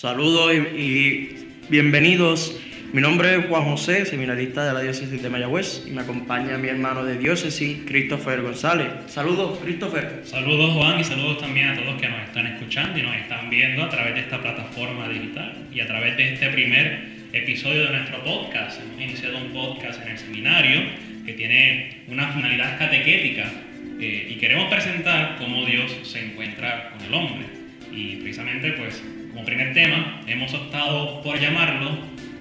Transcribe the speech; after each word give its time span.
Saludos 0.00 0.54
y, 0.54 1.28
bienvenidos. 1.68 2.58
Mi 2.94 3.02
nombre 3.02 3.36
es 3.36 3.46
Juan 3.48 3.64
José, 3.64 4.06
seminarista 4.06 4.64
de 4.64 4.72
la 4.72 4.80
diócesis 4.80 5.20
de 5.22 5.28
Mayagüez, 5.28 5.84
y 5.86 5.90
me 5.90 6.00
acompaña 6.00 6.56
mi 6.56 6.68
hermano 6.68 7.04
de 7.04 7.18
diócesis, 7.18 7.80
Christopher 7.86 8.40
González. 8.40 8.88
Saludos, 9.08 9.58
Christopher. 9.62 10.22
Saludos, 10.24 10.72
Juan, 10.72 11.00
y 11.00 11.04
saludos 11.04 11.36
también 11.40 11.68
a 11.68 11.76
todos 11.76 12.00
que 12.00 12.08
nos 12.08 12.22
están 12.22 12.46
escuchando 12.46 12.98
y 12.98 13.02
nos 13.02 13.14
están 13.14 13.50
viendo 13.50 13.84
a 13.84 13.90
través 13.90 14.14
de 14.14 14.20
esta 14.20 14.40
plataforma 14.40 15.06
digital 15.06 15.54
y 15.70 15.80
a 15.80 15.86
través 15.86 16.16
de 16.16 16.32
este 16.32 16.48
primer 16.48 17.04
episodio 17.34 17.84
de 17.84 17.90
nuestro 17.90 18.24
podcast. 18.24 18.80
Hemos 18.80 19.02
iniciado 19.02 19.36
un 19.36 19.52
podcast 19.52 20.00
en 20.00 20.12
el 20.12 20.18
seminario 20.18 20.80
que 21.26 21.34
tiene 21.34 22.04
una 22.08 22.32
finalidad 22.32 22.78
catequética 22.78 23.52
eh, 24.00 24.28
y 24.30 24.36
queremos 24.36 24.72
presentar 24.72 25.36
cómo 25.38 25.66
Dios 25.66 25.94
se 26.04 26.24
encuentra 26.24 26.88
con 26.92 27.06
el 27.06 27.12
hombre. 27.12 27.44
Y 27.92 28.16
precisamente, 28.16 28.72
pues, 28.72 29.02
como 29.40 29.46
primer 29.46 29.72
tema, 29.72 30.20
hemos 30.26 30.52
optado 30.52 31.22
por 31.22 31.40
llamarlo 31.40 31.90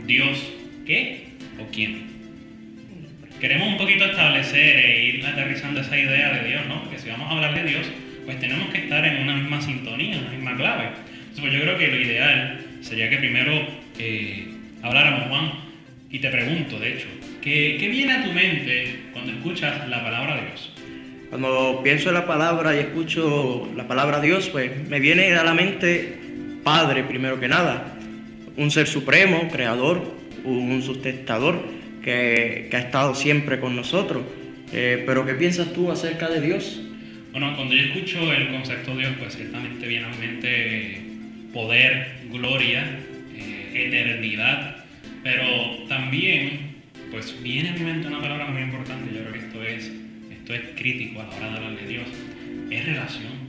Dios, 0.05 0.51
¿qué 0.85 1.27
o 1.57 1.71
quién? 1.71 2.09
Queremos 3.39 3.69
un 3.69 3.77
poquito 3.77 4.03
establecer 4.03 4.79
e 4.79 5.05
ir 5.05 5.25
aterrizando 5.25 5.79
esa 5.79 5.97
idea 5.97 6.33
de 6.33 6.49
Dios, 6.49 6.65
¿no? 6.67 6.81
Porque 6.83 6.99
si 6.99 7.09
vamos 7.09 7.31
a 7.31 7.35
hablar 7.35 7.55
de 7.55 7.63
Dios, 7.69 7.87
pues 8.25 8.37
tenemos 8.39 8.67
que 8.69 8.79
estar 8.79 9.05
en 9.05 9.23
una 9.23 9.35
misma 9.35 9.61
sintonía, 9.61 10.17
una 10.17 10.31
misma 10.31 10.57
clave. 10.57 10.89
Entonces, 11.09 11.39
pues 11.39 11.53
yo 11.53 11.61
creo 11.61 11.77
que 11.77 11.87
lo 11.87 12.01
ideal 12.01 12.59
sería 12.81 13.09
que 13.09 13.17
primero 13.17 13.65
eh, 13.97 14.49
habláramos, 14.81 15.29
Juan, 15.29 15.51
y 16.11 16.19
te 16.19 16.29
pregunto, 16.29 16.79
de 16.79 16.95
hecho, 16.95 17.07
¿qué, 17.41 17.77
¿qué 17.79 17.87
viene 17.87 18.11
a 18.11 18.23
tu 18.25 18.33
mente 18.33 19.03
cuando 19.13 19.31
escuchas 19.31 19.87
la 19.87 20.03
palabra 20.03 20.35
de 20.35 20.47
Dios? 20.47 20.73
Cuando 21.29 21.79
pienso 21.81 22.09
en 22.09 22.15
la 22.15 22.25
palabra 22.25 22.75
y 22.75 22.79
escucho 22.79 23.71
la 23.77 23.87
palabra 23.87 24.19
Dios, 24.19 24.49
pues 24.49 24.71
me 24.89 24.99
viene 24.99 25.33
a 25.35 25.43
la 25.43 25.53
mente 25.53 26.18
Padre 26.63 27.03
primero 27.03 27.39
que 27.39 27.47
nada, 27.47 27.97
un 28.57 28.71
ser 28.71 28.87
supremo, 28.87 29.47
creador, 29.51 30.03
un 30.43 30.81
sustentador 30.81 31.63
que, 32.03 32.69
ha 32.73 32.77
estado 32.77 33.15
siempre 33.15 33.59
con 33.59 33.75
nosotros. 33.75 34.23
Eh, 34.71 35.03
pero 35.05 35.25
¿qué 35.25 35.33
piensas 35.33 35.73
tú 35.73 35.91
acerca 35.91 36.29
de 36.29 36.41
Dios? 36.41 36.81
Bueno, 37.31 37.55
cuando 37.55 37.75
yo 37.75 37.83
escucho 37.83 38.33
el 38.33 38.49
concepto 38.49 38.91
de 38.91 39.01
Dios, 39.01 39.13
pues 39.19 39.35
ciertamente 39.35 39.87
viene 39.87 40.05
a 40.05 40.09
mi 40.09 40.17
mente 40.17 41.01
poder, 41.53 42.19
gloria, 42.31 42.83
eh, 43.35 43.87
eternidad, 43.87 44.83
pero 45.23 45.87
también 45.87 46.69
pues 47.11 47.41
viene 47.41 47.69
a 47.69 47.73
mi 47.73 47.81
mente 47.81 48.07
una 48.07 48.21
palabra 48.21 48.47
muy 48.47 48.61
importante, 48.61 49.13
yo 49.13 49.21
creo 49.21 49.33
que 49.33 49.39
esto 49.39 49.63
es, 49.63 49.91
esto 50.31 50.53
es 50.53 50.61
crítico 50.75 51.21
a 51.21 51.23
la 51.25 51.35
hora 51.35 51.49
de 51.49 51.55
hablar 51.55 51.79
de 51.79 51.87
Dios, 51.87 52.07
es 52.69 52.85
relación. 52.85 53.48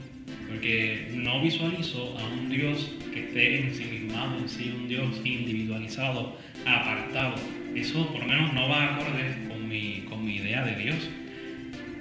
Porque 0.50 1.08
no 1.14 1.40
visualizo 1.40 2.18
a 2.18 2.26
un 2.26 2.50
Dios 2.50 2.90
que 3.14 3.20
esté 3.20 3.60
ensimismado 3.60 4.36
en 4.38 4.48
sí, 4.48 4.74
un 4.76 4.88
Dios 4.88 5.20
individualizado, 5.24 6.36
apartado. 6.66 7.36
Eso 7.74 8.06
por 8.08 8.20
lo 8.20 8.26
menos 8.26 8.52
no 8.52 8.68
va 8.68 8.96
acorde 8.96 9.48
con 9.48 9.68
mi, 9.68 10.04
con 10.08 10.24
mi 10.24 10.36
idea 10.36 10.64
de 10.64 10.74
Dios. 10.74 11.08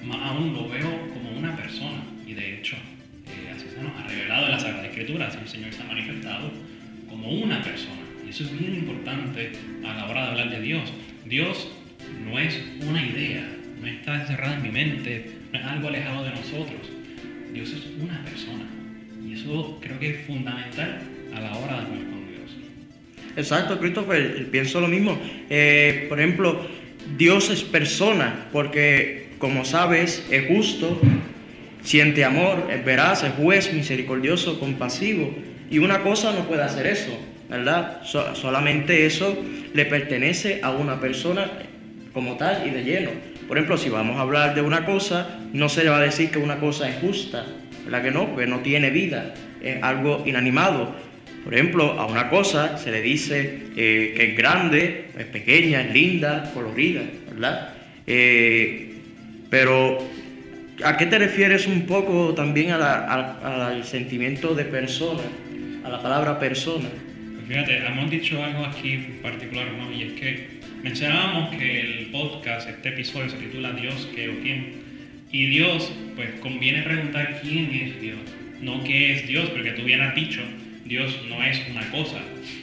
Más 0.03 0.17
aún 0.31 0.53
lo 0.53 0.67
veo 0.67 0.89
como 1.13 1.29
una 1.37 1.55
persona. 1.55 2.03
Y 2.25 2.33
de 2.33 2.57
hecho, 2.57 2.75
eh, 3.27 3.51
así 3.55 3.67
se 3.69 3.83
nos 3.83 3.95
ha 3.95 4.07
revelado 4.07 4.47
en 4.47 4.51
la 4.51 4.59
Sagrada 4.59 4.87
Escritura, 4.87 5.27
así 5.27 5.37
el 5.41 5.47
Señor 5.47 5.71
se 5.71 5.83
ha 5.83 5.85
manifestado 5.85 6.51
como 7.07 7.29
una 7.29 7.61
persona. 7.61 8.01
Y 8.25 8.29
eso 8.29 8.45
es 8.45 8.59
bien 8.59 8.75
importante 8.75 9.51
a 9.85 9.93
la 9.93 10.07
hora 10.07 10.23
de 10.23 10.27
hablar 10.29 10.49
de 10.49 10.61
Dios. 10.61 10.91
Dios 11.25 11.71
no 12.25 12.39
es 12.39 12.59
una 12.81 13.05
idea, 13.05 13.47
no 13.79 13.87
está 13.87 14.21
encerrada 14.21 14.55
en 14.55 14.63
mi 14.63 14.69
mente, 14.69 15.31
no 15.51 15.59
es 15.59 15.65
algo 15.65 15.87
alejado 15.89 16.23
de 16.23 16.31
nosotros. 16.31 16.98
Dios 17.53 17.69
es 17.71 17.87
una 18.01 18.23
persona. 18.23 18.65
Y 19.25 19.33
eso 19.33 19.77
creo 19.81 19.99
que 19.99 20.09
es 20.09 20.25
fundamental 20.25 20.99
a 21.33 21.39
la 21.39 21.55
hora 21.57 21.73
de 21.73 21.85
hablar 21.85 22.03
con 22.09 22.27
Dios. 22.27 22.51
Exacto, 23.35 23.79
Christopher, 23.79 24.47
pienso 24.51 24.81
lo 24.81 24.87
mismo. 24.87 25.17
Eh, 25.49 26.05
por 26.09 26.19
ejemplo, 26.19 26.67
Dios 27.17 27.49
es 27.49 27.63
persona, 27.63 28.47
porque 28.51 29.29
como 29.39 29.65
sabes, 29.65 30.25
es 30.29 30.47
justo, 30.47 30.99
siente 31.81 32.25
amor, 32.25 32.67
es 32.71 32.83
veraz, 32.83 33.23
es 33.23 33.33
juez, 33.33 33.73
misericordioso, 33.73 34.59
compasivo. 34.59 35.33
Y 35.71 35.79
una 35.79 36.01
cosa 36.01 36.33
no 36.33 36.47
puede 36.47 36.63
hacer 36.63 36.87
eso, 36.87 37.17
¿verdad? 37.49 38.01
solamente 38.03 39.05
eso 39.05 39.37
le 39.73 39.85
pertenece 39.85 40.59
a 40.61 40.71
una 40.71 40.99
persona 40.99 41.49
como 42.13 42.37
tal 42.37 42.67
y 42.67 42.71
de 42.71 42.83
lleno. 42.83 43.11
Por 43.49 43.57
ejemplo, 43.57 43.77
si 43.79 43.89
vamos 43.89 44.17
a 44.17 44.21
hablar 44.21 44.53
de 44.53 44.61
una 44.61 44.85
cosa, 44.85 45.39
no 45.53 45.69
se 45.69 45.83
le 45.83 45.89
va 45.89 45.97
a 45.97 46.01
decir 46.01 46.29
que 46.29 46.37
una 46.37 46.59
cosa 46.59 46.87
es 46.87 46.97
justa, 46.97 47.47
¿verdad 47.83 48.03
que 48.03 48.11
no? 48.11 48.27
Porque 48.27 48.45
no 48.45 48.59
tiene 48.59 48.91
vida, 48.91 49.33
es 49.59 49.81
algo 49.81 50.21
inanimado. 50.27 50.95
Por 51.43 51.55
ejemplo, 51.55 51.99
a 51.99 52.05
una 52.05 52.29
cosa 52.29 52.77
se 52.77 52.91
le 52.91 53.01
dice 53.01 53.63
eh, 53.75 54.13
que 54.15 54.23
es 54.23 54.37
grande, 54.37 55.05
es 55.17 55.25
pequeña, 55.25 55.81
es 55.81 55.91
linda, 55.91 56.51
colorida, 56.53 57.01
¿verdad? 57.27 57.69
Eh, 58.05 58.93
pero, 59.49 59.97
¿a 60.83 60.95
qué 60.97 61.07
te 61.07 61.17
refieres 61.17 61.65
un 61.65 61.87
poco 61.87 62.35
también 62.35 62.69
al 62.69 63.83
sentimiento 63.83 64.53
de 64.53 64.65
persona, 64.65 65.23
a 65.83 65.89
la 65.89 65.99
palabra 66.03 66.37
persona? 66.37 66.87
Pues 67.33 67.47
fíjate, 67.47 67.83
hemos 67.83 68.11
dicho 68.11 68.43
algo 68.43 68.63
aquí 68.63 69.17
particular, 69.23 69.71
¿no? 69.75 69.91
Y 69.91 70.03
es 70.03 70.13
que 70.13 70.58
Mencionábamos 70.83 71.53
que 71.57 71.81
el 71.81 72.05
podcast, 72.05 72.69
este 72.69 72.89
episodio 72.89 73.29
se 73.29 73.35
titula 73.35 73.73
Dios, 73.73 74.07
qué 74.15 74.29
o 74.29 74.39
quién. 74.41 74.75
Y 75.29 75.47
Dios, 75.47 75.91
pues 76.15 76.31
conviene 76.39 76.83
preguntar 76.83 77.41
quién 77.41 77.69
es 77.73 77.99
Dios, 77.99 78.19
no 78.61 78.81
qué 78.85 79.11
es 79.11 79.27
Dios, 79.27 79.49
porque 79.49 79.71
tú 79.71 79.83
bien 79.83 79.99
has 79.99 80.15
dicho, 80.15 80.41
Dios 80.85 81.19
no 81.27 81.43
es 81.43 81.61
una 81.69 81.85
cosa. 81.91 82.19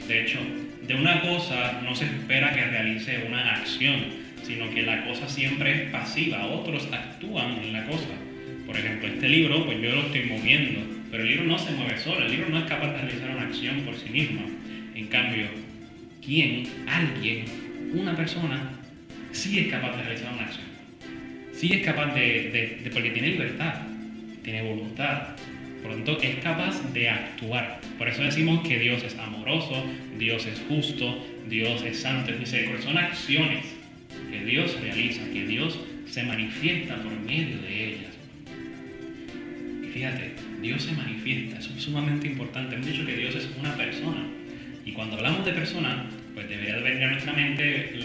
De 0.07 0.23
hecho, 0.23 0.39
de 0.87 0.95
una 0.95 1.21
cosa 1.21 1.79
no 1.83 1.93
se 1.93 2.05
espera 2.05 2.55
que 2.55 2.65
realice 2.65 3.23
una 3.27 3.53
acción, 3.53 4.05
sino 4.41 4.67
que 4.71 4.81
la 4.81 5.05
cosa 5.05 5.29
siempre 5.29 5.83
es 5.83 5.91
pasiva, 5.91 6.47
otros 6.47 6.89
actúan 6.91 7.59
en 7.63 7.71
la 7.71 7.85
cosa. 7.85 8.15
Por 8.65 8.77
ejemplo, 8.77 9.09
este 9.09 9.29
libro, 9.29 9.63
pues 9.63 9.79
yo 9.79 9.91
lo 9.91 10.01
estoy 10.07 10.23
moviendo, 10.23 10.79
pero 11.11 11.21
el 11.21 11.29
libro 11.29 11.45
no 11.45 11.59
se 11.59 11.69
mueve 11.71 11.99
solo, 11.99 12.25
el 12.25 12.31
libro 12.31 12.49
no 12.49 12.57
es 12.57 12.65
capaz 12.65 12.93
de 12.93 13.01
realizar 13.01 13.29
una 13.29 13.43
acción 13.43 13.81
por 13.81 13.95
sí 13.95 14.09
mismo. 14.09 14.41
En 14.95 15.05
cambio, 15.05 15.45
¿quién? 16.25 16.63
Alguien 16.87 17.66
una 17.93 18.15
persona 18.15 18.71
sí 19.31 19.59
es 19.59 19.67
capaz 19.67 19.95
de 19.97 20.03
realizar 20.03 20.33
una 20.33 20.43
acción. 20.43 20.65
Sí 21.53 21.73
es 21.73 21.85
capaz 21.85 22.13
de, 22.13 22.89
porque 22.93 23.09
tiene 23.11 23.29
libertad, 23.29 23.75
tiene 24.43 24.61
voluntad. 24.61 25.35
Por 25.81 25.91
lo 25.91 25.97
tanto, 25.97 26.21
es 26.21 26.35
capaz 26.37 26.81
de 26.93 27.09
actuar. 27.09 27.79
Por 27.97 28.07
eso 28.07 28.23
decimos 28.23 28.67
que 28.67 28.77
Dios 28.77 29.03
es 29.03 29.17
amoroso, 29.17 29.83
Dios 30.17 30.45
es 30.45 30.61
justo, 30.67 31.25
Dios 31.49 31.81
es 31.83 31.99
santo, 31.99 32.31
es. 32.31 32.83
Son 32.83 32.97
acciones 32.97 33.65
que 34.31 34.45
Dios 34.45 34.79
realiza, 34.81 35.21
que 35.31 35.47
Dios 35.47 35.79
se 36.07 36.23
manifiesta 36.23 36.95
por 36.95 37.11
medio 37.21 37.57
de 37.59 37.87
ellas. 37.87 38.13
Y 39.83 39.87
fíjate, 39.87 40.33
Dios 40.61 40.83
se 40.83 40.91
manifiesta, 40.93 41.59
eso 41.59 41.73
es 41.75 41.83
sumamente 41.83 42.27
importante. 42.27 42.75
Hemos 42.75 42.87
dicho 42.87 43.05
que 43.05 43.15
Dios 43.15 43.35
es 43.35 43.47
una 43.59 43.75
persona. 43.75 44.25
Y 44.85 44.91
cuando 44.91 45.17
hablamos 45.17 45.45
de 45.45 45.53
persona, 45.53 46.05
pues 46.37 46.49
debería 46.49 46.77
venir 46.77 47.03
a 47.03 47.11
nuestra 47.13 47.33
mente 47.33 47.95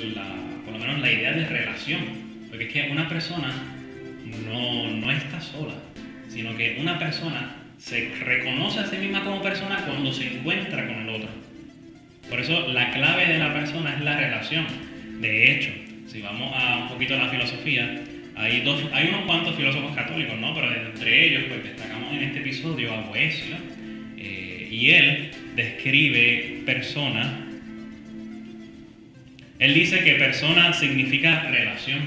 por 0.64 0.72
lo 0.72 0.78
menos 0.78 1.00
la 1.00 1.12
idea 1.12 1.32
de 1.32 1.46
relación. 1.46 2.00
Porque 2.48 2.64
es 2.64 2.72
que 2.72 2.88
una 2.90 3.06
persona 3.06 3.52
no, 4.46 4.90
no 4.90 5.10
está 5.10 5.38
sola, 5.38 5.74
sino 6.30 6.56
que 6.56 6.78
una 6.80 6.98
persona 6.98 7.56
se 7.76 8.08
reconoce 8.20 8.80
a 8.80 8.86
sí 8.86 8.96
misma 8.96 9.22
como 9.22 9.42
persona 9.42 9.84
cuando 9.84 10.10
se 10.14 10.28
encuentra 10.28 10.86
con 10.86 11.02
el 11.02 11.08
otro. 11.10 11.28
Por 12.30 12.40
eso 12.40 12.68
la 12.68 12.90
clave 12.92 13.26
de 13.26 13.38
la 13.38 13.52
persona 13.52 13.96
es 13.96 14.00
la 14.00 14.18
relación. 14.18 14.64
De 15.20 15.52
hecho, 15.52 15.70
si 16.06 16.22
vamos 16.22 16.54
a 16.56 16.84
un 16.84 16.88
poquito 16.88 17.12
a 17.12 17.18
la 17.18 17.28
filosofía, 17.28 18.00
hay, 18.34 18.62
dos, 18.62 18.82
hay 18.94 19.08
unos 19.08 19.26
cuantos 19.26 19.56
filósofos 19.56 19.94
católicos, 19.94 20.38
¿no? 20.38 20.54
Pero 20.54 20.74
entre 20.74 21.26
ellos, 21.26 21.42
pues 21.48 21.64
destacamos 21.64 22.14
en 22.14 22.22
este 22.22 22.38
episodio 22.38 22.94
a 22.94 23.00
Boesio, 23.02 23.56
eh, 24.16 24.68
y 24.70 24.90
él 24.92 25.30
describe 25.54 26.62
persona 26.64 27.50
él 29.62 29.74
dice 29.74 30.02
que 30.02 30.16
persona 30.16 30.72
significa 30.72 31.42
relación. 31.42 32.00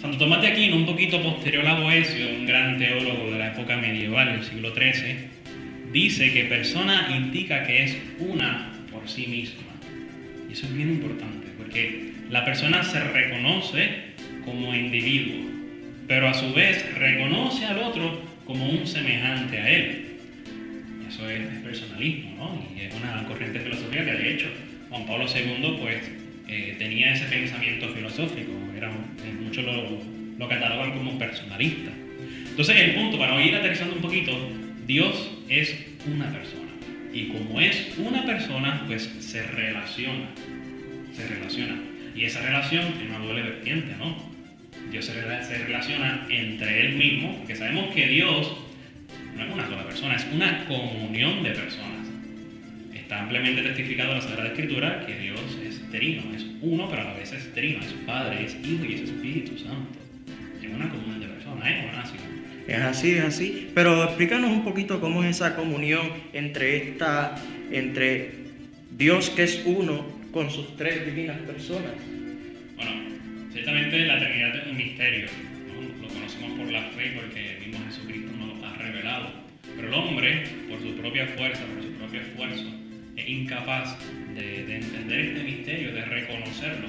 Santo 0.00 0.18
Tomás 0.18 0.42
de 0.42 0.48
Aquino, 0.48 0.74
un 0.74 0.84
poquito 0.84 1.22
posterior 1.22 1.64
a 1.64 1.78
Boesio, 1.78 2.28
un 2.28 2.44
gran 2.44 2.76
teólogo 2.76 3.30
de 3.30 3.38
la 3.38 3.52
época 3.52 3.76
medieval 3.76 4.32
del 4.32 4.44
siglo 4.44 4.74
XIII, 4.74 5.14
dice 5.92 6.32
que 6.32 6.42
persona 6.46 7.16
indica 7.16 7.62
que 7.62 7.84
es 7.84 7.96
una 8.18 8.72
por 8.90 9.08
sí 9.08 9.28
misma. 9.28 9.62
Y 10.50 10.54
eso 10.54 10.66
es 10.66 10.74
bien 10.74 10.88
importante, 10.88 11.46
porque 11.56 12.10
la 12.30 12.44
persona 12.44 12.82
se 12.82 12.98
reconoce 12.98 13.88
como 14.44 14.74
individuo, 14.74 15.48
pero 16.08 16.26
a 16.26 16.34
su 16.34 16.52
vez 16.52 16.84
reconoce 16.96 17.64
al 17.64 17.78
otro 17.78 18.22
como 18.44 18.68
un 18.68 18.88
semejante 18.88 19.58
a 19.58 19.70
él. 19.70 20.06
Eso 21.08 21.30
es 21.30 21.46
personalismo, 21.62 22.34
¿no? 22.36 22.76
Y 22.76 22.86
es 22.86 22.94
una 22.96 23.24
corriente 23.28 23.60
filosófica 23.60 24.04
que 24.04 24.12
de 24.14 24.34
hecho 24.34 24.46
Juan 24.90 25.06
Pablo 25.06 25.26
II 25.32 25.78
pues 25.80 26.25
eh, 26.48 26.76
tenía 26.78 27.12
ese 27.12 27.24
pensamiento 27.26 27.88
filosófico, 27.88 28.52
era, 28.76 28.88
eh, 28.88 29.32
muchos 29.40 29.64
lo, 29.64 30.00
lo 30.38 30.48
catalogan 30.48 30.92
como 30.92 31.18
personalista. 31.18 31.90
Entonces 32.48 32.76
el 32.76 32.94
punto, 32.94 33.18
para 33.18 33.40
ir 33.42 33.54
aterrizando 33.54 33.96
un 33.96 34.02
poquito, 34.02 34.32
Dios 34.86 35.30
es 35.48 35.76
una 36.06 36.30
persona. 36.30 36.70
Y 37.12 37.28
como 37.28 37.60
es 37.60 37.94
una 37.98 38.24
persona, 38.24 38.84
pues 38.86 39.10
se 39.20 39.42
relaciona. 39.42 40.28
Se 41.14 41.26
relaciona. 41.26 41.74
Y 42.14 42.24
esa 42.24 42.40
relación 42.40 42.92
tiene 42.92 43.10
una 43.10 43.18
doble 43.18 43.42
vertiente, 43.42 43.94
¿no? 43.98 44.16
Dios 44.90 45.04
se, 45.04 45.12
se 45.12 45.58
relaciona 45.64 46.26
entre 46.30 46.86
Él 46.86 46.96
mismo, 46.96 47.36
porque 47.38 47.56
sabemos 47.56 47.94
que 47.94 48.06
Dios 48.06 48.56
no 49.36 49.44
es 49.44 49.52
una 49.52 49.66
sola 49.66 49.84
persona, 49.84 50.16
es 50.16 50.26
una 50.32 50.64
comunión 50.66 51.42
de 51.42 51.50
personas. 51.50 52.06
Está 52.94 53.20
ampliamente 53.20 53.62
testificado 53.62 54.12
en 54.12 54.18
la 54.18 54.22
Sagrada 54.22 54.48
Escritura 54.48 55.04
que 55.06 55.18
Dios 55.18 55.35
es 55.86 55.98
trino, 55.98 56.22
es 56.34 56.46
uno, 56.60 56.88
pero 56.88 57.02
a 57.02 57.04
la 57.04 57.14
vez 57.14 57.32
es 57.32 57.52
trino, 57.54 57.80
es 57.80 57.92
Padre, 58.06 58.44
es 58.44 58.56
Hijo 58.64 58.84
y 58.84 58.94
es 58.94 59.00
Espíritu 59.02 59.58
Santo. 59.58 59.98
Es 60.62 60.72
una 60.72 60.88
comunión 60.88 61.20
de 61.20 61.26
personas, 61.26 61.66
¿eh? 61.68 61.88
Una 61.92 62.02
es 62.66 62.80
así, 62.80 63.12
es 63.12 63.24
así. 63.24 63.70
Pero 63.74 64.02
explícanos 64.04 64.50
un 64.50 64.64
poquito 64.64 65.00
cómo 65.00 65.22
es 65.22 65.36
esa 65.36 65.54
comunión 65.54 66.10
entre 66.32 66.76
esta, 66.76 67.36
entre 67.70 68.32
Dios 68.96 69.30
que 69.30 69.44
es 69.44 69.62
uno 69.64 70.04
con 70.32 70.50
sus 70.50 70.76
tres 70.76 71.06
divinas 71.06 71.38
personas. 71.42 71.92
Bueno, 72.74 72.90
ciertamente 73.52 74.04
la 74.06 74.18
Trinidad 74.18 74.56
es 74.56 74.66
un 74.66 74.76
misterio. 74.76 75.26
Lo 76.02 76.08
conocemos 76.08 76.58
por 76.58 76.72
la 76.72 76.82
fe 76.90 77.12
porque 77.14 77.56
el 77.56 77.66
mismo 77.66 77.86
Jesucristo 77.86 78.32
nos 78.36 78.58
lo 78.58 78.66
ha 78.66 78.76
revelado. 78.78 79.28
Pero 79.76 79.88
el 79.88 79.94
hombre, 79.94 80.44
por 80.68 80.80
su 80.80 80.96
propia 80.96 81.26
fuerza, 81.28 81.62
por 81.66 81.84
su 81.84 81.92
propio 81.92 82.20
esfuerzo, 82.20 82.66
es 83.16 83.28
incapaz 83.28 83.96
de, 84.36 84.64
de 84.64 84.76
entender 84.76 85.20
este 85.20 85.42
misterio, 85.42 85.92
de 85.92 86.04
reconocerlo. 86.04 86.88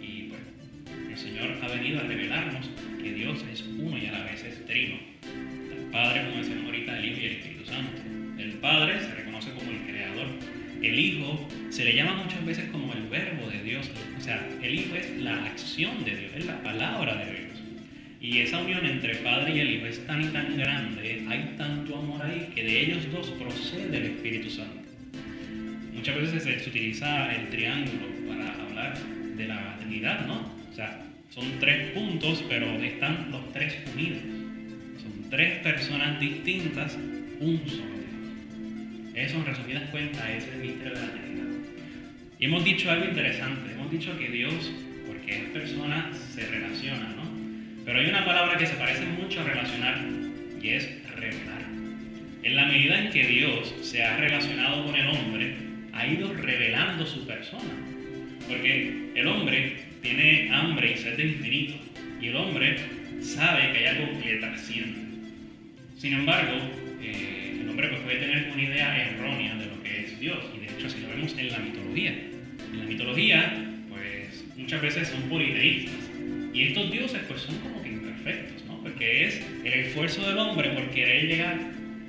Y 0.00 0.30
pues 0.30 0.40
el 1.10 1.16
Señor 1.16 1.58
ha 1.62 1.68
venido 1.68 2.00
a 2.00 2.04
revelarnos 2.04 2.70
que 3.02 3.12
Dios 3.12 3.44
es 3.52 3.62
uno 3.78 3.98
y 3.98 4.06
a 4.06 4.12
la 4.12 4.24
vez 4.24 4.44
es 4.44 4.64
trino. 4.66 4.96
El 5.74 5.90
Padre, 5.90 6.24
como 6.24 6.38
decíamos 6.38 6.64
ahorita, 6.66 6.98
el 6.98 7.04
Hijo 7.04 7.20
y 7.20 7.24
el 7.24 7.32
Espíritu 7.32 7.66
Santo. 7.66 8.02
El 8.38 8.52
Padre 8.54 9.00
se 9.00 9.14
reconoce 9.14 9.50
como 9.50 9.70
el 9.70 9.78
Creador. 9.86 10.26
El 10.82 10.98
Hijo 10.98 11.48
se 11.70 11.84
le 11.84 11.94
llama 11.94 12.22
muchas 12.22 12.44
veces 12.44 12.70
como 12.70 12.92
el 12.92 13.02
verbo 13.08 13.48
de 13.50 13.62
Dios. 13.62 13.90
O 14.16 14.20
sea, 14.20 14.46
el 14.62 14.74
Hijo 14.74 14.94
es 14.94 15.10
la 15.18 15.44
acción 15.46 16.04
de 16.04 16.16
Dios, 16.16 16.32
es 16.36 16.46
la 16.46 16.62
palabra 16.62 17.16
de 17.24 17.32
Dios. 17.32 17.46
Y 18.20 18.38
esa 18.38 18.58
unión 18.58 18.84
entre 18.84 19.16
Padre 19.16 19.56
y 19.56 19.60
el 19.60 19.70
Hijo 19.70 19.86
es 19.86 20.04
tan 20.06 20.22
y 20.22 20.28
tan 20.28 20.56
grande, 20.56 21.24
hay 21.28 21.54
tanto 21.56 21.98
amor 21.98 22.22
ahí, 22.22 22.50
que 22.54 22.64
de 22.64 22.80
ellos 22.80 23.10
dos 23.12 23.30
procede 23.30 23.96
el 23.96 24.06
Espíritu 24.06 24.50
Santo. 24.50 24.85
Muchas 26.06 26.32
veces 26.32 26.62
se 26.62 26.70
utiliza 26.70 27.34
el 27.34 27.48
triángulo 27.48 28.06
para 28.28 28.54
hablar 28.62 28.96
de 29.36 29.48
la 29.48 29.76
Trinidad, 29.80 30.24
¿no? 30.24 30.36
O 30.70 30.72
sea, 30.72 31.02
son 31.30 31.58
tres 31.58 31.90
puntos, 31.94 32.44
pero 32.48 32.64
están 32.80 33.32
los 33.32 33.52
tres 33.52 33.74
unidos. 33.92 34.20
Son 35.02 35.28
tres 35.30 35.58
personas 35.64 36.20
distintas, 36.20 36.96
un 37.40 37.60
solo. 37.66 39.16
Eso, 39.16 39.38
en 39.38 39.46
resumidas 39.46 39.90
cuentas, 39.90 40.22
es 40.30 40.46
el 40.46 40.60
misterio 40.60 40.94
de 40.94 41.00
la 41.00 41.10
Trinidad. 41.10 41.46
Y 42.38 42.44
hemos 42.44 42.64
dicho 42.64 42.88
algo 42.88 43.06
interesante. 43.06 43.72
Hemos 43.72 43.90
dicho 43.90 44.16
que 44.16 44.28
Dios, 44.28 44.72
porque 45.08 45.38
es 45.38 45.44
persona, 45.50 46.12
se 46.32 46.46
relaciona, 46.46 47.14
¿no? 47.16 47.24
Pero 47.84 47.98
hay 47.98 48.06
una 48.06 48.24
palabra 48.24 48.56
que 48.56 48.66
se 48.66 48.76
parece 48.76 49.06
mucho 49.06 49.40
a 49.40 49.42
relacionar 49.42 49.98
y 50.62 50.68
es 50.68 50.88
revelar. 51.16 51.62
En 52.44 52.54
la 52.54 52.66
medida 52.66 52.96
en 53.02 53.10
que 53.10 53.26
Dios 53.26 53.74
se 53.82 54.04
ha 54.04 54.18
relacionado 54.18 54.84
con 54.86 54.94
el 54.94 55.08
hombre, 55.08 55.65
ha 55.96 56.06
ido 56.06 56.32
revelando 56.32 57.06
su 57.06 57.26
persona. 57.26 57.74
Porque 58.48 59.10
el 59.14 59.26
hombre 59.26 59.76
tiene 60.02 60.50
hambre 60.52 60.92
y 60.92 60.96
sed 60.96 61.16
de 61.16 61.26
infinito. 61.26 61.74
Y 62.20 62.28
el 62.28 62.36
hombre 62.36 62.76
sabe 63.20 63.72
que 63.72 63.78
hay 63.78 63.96
algo 63.96 64.20
que 64.20 64.34
le 64.34 64.38
trasciende. 64.38 64.98
Sin 65.96 66.12
embargo, 66.12 66.56
eh, 67.02 67.58
el 67.60 67.68
hombre 67.68 67.88
pues, 67.88 68.00
puede 68.02 68.16
tener 68.18 68.50
una 68.52 68.62
idea 68.62 69.08
errónea 69.08 69.54
de 69.56 69.66
lo 69.66 69.82
que 69.82 70.00
es 70.04 70.20
Dios. 70.20 70.38
Y 70.54 70.60
de 70.60 70.66
hecho, 70.66 70.88
si 70.88 71.00
lo 71.00 71.08
vemos 71.08 71.34
en 71.36 71.50
la 71.50 71.58
mitología. 71.58 72.10
En 72.72 72.78
la 72.78 72.84
mitología, 72.84 73.54
pues 73.88 74.44
muchas 74.56 74.82
veces 74.82 75.08
son 75.08 75.22
politeístas. 75.22 75.94
Y 76.52 76.62
estos 76.62 76.90
dioses 76.90 77.20
pues 77.28 77.42
son 77.42 77.58
como 77.58 77.82
que 77.82 77.90
imperfectos, 77.90 78.64
¿no? 78.66 78.82
Porque 78.82 79.26
es 79.26 79.42
el 79.64 79.72
esfuerzo 79.72 80.26
del 80.28 80.38
hombre 80.38 80.70
por 80.70 80.88
querer 80.90 81.26
llegar 81.26 81.58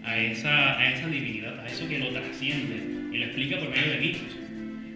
a 0.04 0.18
esa, 0.18 0.80
a 0.80 0.94
esa 0.94 1.08
divinidad, 1.08 1.60
a 1.60 1.68
eso 1.68 1.88
que 1.88 2.00
lo 2.00 2.10
trasciende. 2.10 2.97
Y 3.12 3.18
lo 3.18 3.26
explica 3.26 3.58
por 3.60 3.70
medio 3.70 3.92
de 3.92 4.00
mitos. 4.00 4.38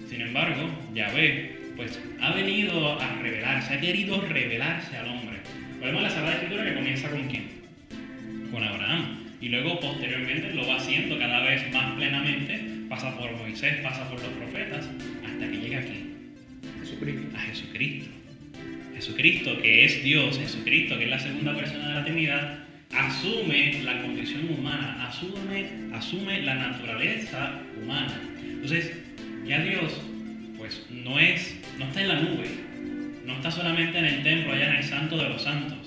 Sin 0.10 0.22
embargo, 0.22 0.70
Yahvé 0.94 1.62
pues 1.76 2.00
ha 2.20 2.34
venido 2.34 3.00
a 3.00 3.16
revelarse, 3.22 3.74
ha 3.74 3.80
querido 3.80 4.22
revelarse 4.22 4.98
al 4.98 5.08
hombre. 5.08 5.38
Podemos 5.80 6.04
la 6.04 6.10
Sagrada 6.10 6.34
Escritura 6.34 6.66
que 6.66 6.76
comienza 6.76 7.10
con 7.10 7.28
quién? 7.28 7.50
Con 8.52 8.64
Abraham. 8.64 9.18
Y 9.42 9.50
luego 9.50 9.80
posteriormente 9.80 10.54
lo 10.54 10.68
va 10.68 10.76
haciendo 10.76 11.18
cada 11.18 11.42
vez 11.42 11.74
más 11.74 11.96
plenamente, 11.96 12.60
pasa 12.88 13.18
por 13.18 13.32
Moisés, 13.32 13.78
pasa 13.82 14.08
por 14.10 14.22
los 14.22 14.30
profetas, 14.30 14.88
hasta 15.26 15.50
que 15.50 15.58
llega 15.58 15.80
aquí. 15.80 16.14
Jesucristo. 16.82 17.36
A 17.36 17.40
Jesucristo. 17.40 18.10
Jesucristo, 18.94 19.62
que 19.62 19.86
es 19.86 20.04
Dios, 20.04 20.38
Jesucristo, 20.38 20.98
que 21.00 21.06
es 21.06 21.10
la 21.10 21.20
segunda 21.20 21.56
persona 21.56 21.88
de 21.88 21.94
la 21.96 22.06
Trinidad, 22.06 22.60
asume 22.94 23.82
la 23.84 24.02
condición 24.02 24.48
humana, 24.52 25.08
asume, 25.08 25.66
asume 25.94 26.42
la 26.44 26.54
naturaleza 26.54 27.60
humana. 27.82 28.20
Entonces, 28.44 28.92
ya 29.46 29.62
Dios, 29.62 30.00
pues 30.58 30.86
no 30.90 31.20
es 31.20 31.62
no 31.82 31.86
está 31.86 32.02
en 32.02 32.08
la 32.08 32.20
nube, 32.22 32.48
no 33.26 33.34
está 33.34 33.50
solamente 33.50 33.98
en 33.98 34.06
el 34.06 34.24
templo, 34.24 34.54
allá 34.54 34.70
en 34.70 34.76
el 34.76 34.84
santo 34.84 35.18
de 35.18 35.30
los 35.30 35.42
santos. 35.42 35.78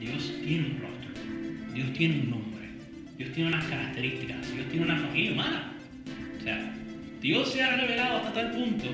Dios 0.00 0.32
tiene 0.44 0.66
un 0.66 0.80
rostro, 0.80 1.74
Dios 1.74 1.92
tiene 1.92 2.20
un 2.20 2.30
nombre, 2.30 2.68
Dios 3.16 3.32
tiene 3.32 3.50
unas 3.50 3.64
características, 3.66 4.52
Dios 4.52 4.68
tiene 4.68 4.86
una 4.86 4.96
familia 4.96 5.32
humana. 5.32 5.72
O 6.38 6.42
sea, 6.42 6.74
Dios 7.20 7.52
se 7.52 7.62
ha 7.62 7.76
revelado 7.76 8.16
hasta 8.18 8.32
tal 8.32 8.50
punto 8.52 8.86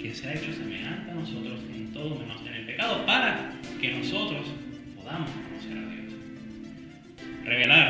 que 0.00 0.14
se 0.14 0.28
ha 0.28 0.34
hecho 0.34 0.52
semejante 0.52 1.10
a 1.10 1.14
nosotros 1.14 1.60
en 1.74 1.92
todo 1.92 2.18
menos 2.18 2.40
en 2.46 2.54
el 2.54 2.66
pecado 2.66 3.06
para 3.06 3.52
que 3.80 3.92
nosotros 3.92 4.46
podamos 4.96 5.30
conocer 5.30 5.78
a 5.78 5.88
Dios. 5.88 6.14
Revelar, 7.44 7.83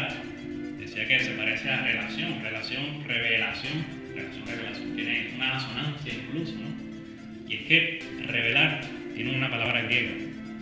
decía 0.95 1.19
que 1.19 1.25
se 1.25 1.31
parece 1.33 1.69
a 1.69 1.83
relación, 1.83 2.41
relación, 2.41 3.05
revelación, 3.05 3.85
relación, 4.15 4.47
revelación, 4.47 4.95
tiene 4.95 5.33
una 5.35 5.57
asonancia 5.57 6.13
incluso, 6.15 6.55
¿no? 6.55 7.51
Y 7.51 7.55
es 7.55 7.63
que 7.63 8.03
revelar 8.27 8.81
tiene 9.15 9.37
una 9.37 9.51
palabra 9.51 9.83
griega, 9.83 10.13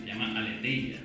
se 0.00 0.06
llama 0.06 0.38
aletheia. 0.38 0.96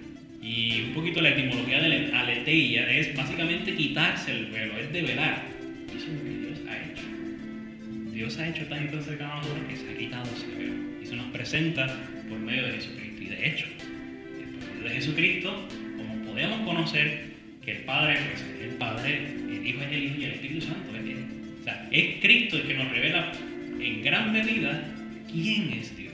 Y 0.41 0.81
un 0.88 0.93
poquito 0.93 1.19
la 1.19 1.29
etimología 1.29 1.81
de 1.81 2.13
aletheia 2.13 2.89
es 2.89 3.15
básicamente 3.15 3.75
quitarse 3.75 4.31
el 4.31 4.46
velo, 4.46 4.77
es 4.77 4.93
develar. 4.93 5.43
Eso 5.89 6.07
es 6.07 6.13
lo 6.13 6.24
que 6.24 6.29
Dios 6.29 6.60
ha 6.69 6.77
hecho. 6.77 8.13
Dios 8.13 8.39
ha 8.39 8.48
hecho 8.48 8.65
tan 8.67 8.86
y 8.86 8.88
tan 8.88 9.03
cercano 9.03 9.34
a 9.34 9.38
nosotros 9.38 9.65
que 9.67 9.75
se 9.75 9.89
ha 9.89 9.98
quitado 9.98 10.24
ese 10.36 10.48
velo. 10.57 10.74
Y 11.03 11.05
se 11.05 11.15
nos 11.17 11.25
presenta 11.31 11.88
por 12.29 12.39
medio 12.39 12.65
de 12.65 12.74
Jesucristo. 12.74 13.24
Y 13.24 13.25
de 13.25 13.48
hecho, 13.48 13.65
por 13.77 14.75
medio 14.75 14.89
de 14.89 14.96
Jesucristo, 14.96 15.67
como 15.98 16.15
podemos 16.31 16.62
conocer 16.62 17.37
que 17.67 17.74
el 17.74 17.79
Padre 17.79 18.17
pues, 18.29 18.41
es 18.41 18.63
el 18.63 18.77
Padre, 18.77 19.17
el 19.50 19.67
Hijo 19.67 19.81
es 19.81 19.91
el 19.91 20.03
Hijo 20.05 20.15
y 20.19 20.24
el 20.24 20.31
Espíritu 20.31 20.67
Santo 20.67 20.95
es 20.95 21.03
Él. 21.03 21.25
O 21.59 21.63
sea, 21.65 21.88
es 21.91 22.21
Cristo 22.21 22.55
el 22.55 22.63
que 22.63 22.74
nos 22.75 22.89
revela 22.89 23.33
en 23.81 24.03
gran 24.03 24.31
medida 24.31 24.83
quién 25.29 25.74
es 25.74 25.95
Dios 25.97 26.13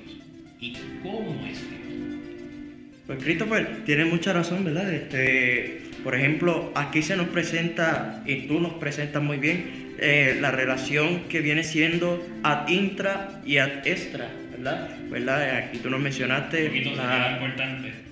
y 0.59 0.75
cómo 1.03 1.45
es 1.45 1.61
Dios. 1.69 2.19
Pues 3.05 3.23
Christopher 3.23 3.85
tiene 3.85 4.05
mucha 4.05 4.33
razón, 4.33 4.65
¿verdad? 4.65 4.91
Este, 4.91 5.81
por 6.03 6.15
ejemplo, 6.15 6.71
aquí 6.73 7.03
se 7.03 7.15
nos 7.15 7.27
presenta, 7.27 8.23
y 8.25 8.47
tú 8.47 8.59
nos 8.59 8.73
presentas 8.73 9.21
muy 9.21 9.37
bien, 9.37 9.93
eh, 9.99 10.39
la 10.41 10.49
relación 10.49 11.25
que 11.29 11.41
viene 11.41 11.63
siendo 11.63 12.25
ad 12.41 12.67
intra 12.67 13.43
y 13.45 13.57
ad 13.57 13.85
extra, 13.85 14.27
¿verdad? 14.49 14.89
¿verdad? 15.11 15.57
Aquí 15.57 15.77
tú 15.77 15.91
nos 15.91 15.99
mencionaste... 15.99 16.67
Un 16.67 16.97
la... 16.97 17.33
importante 17.33 18.02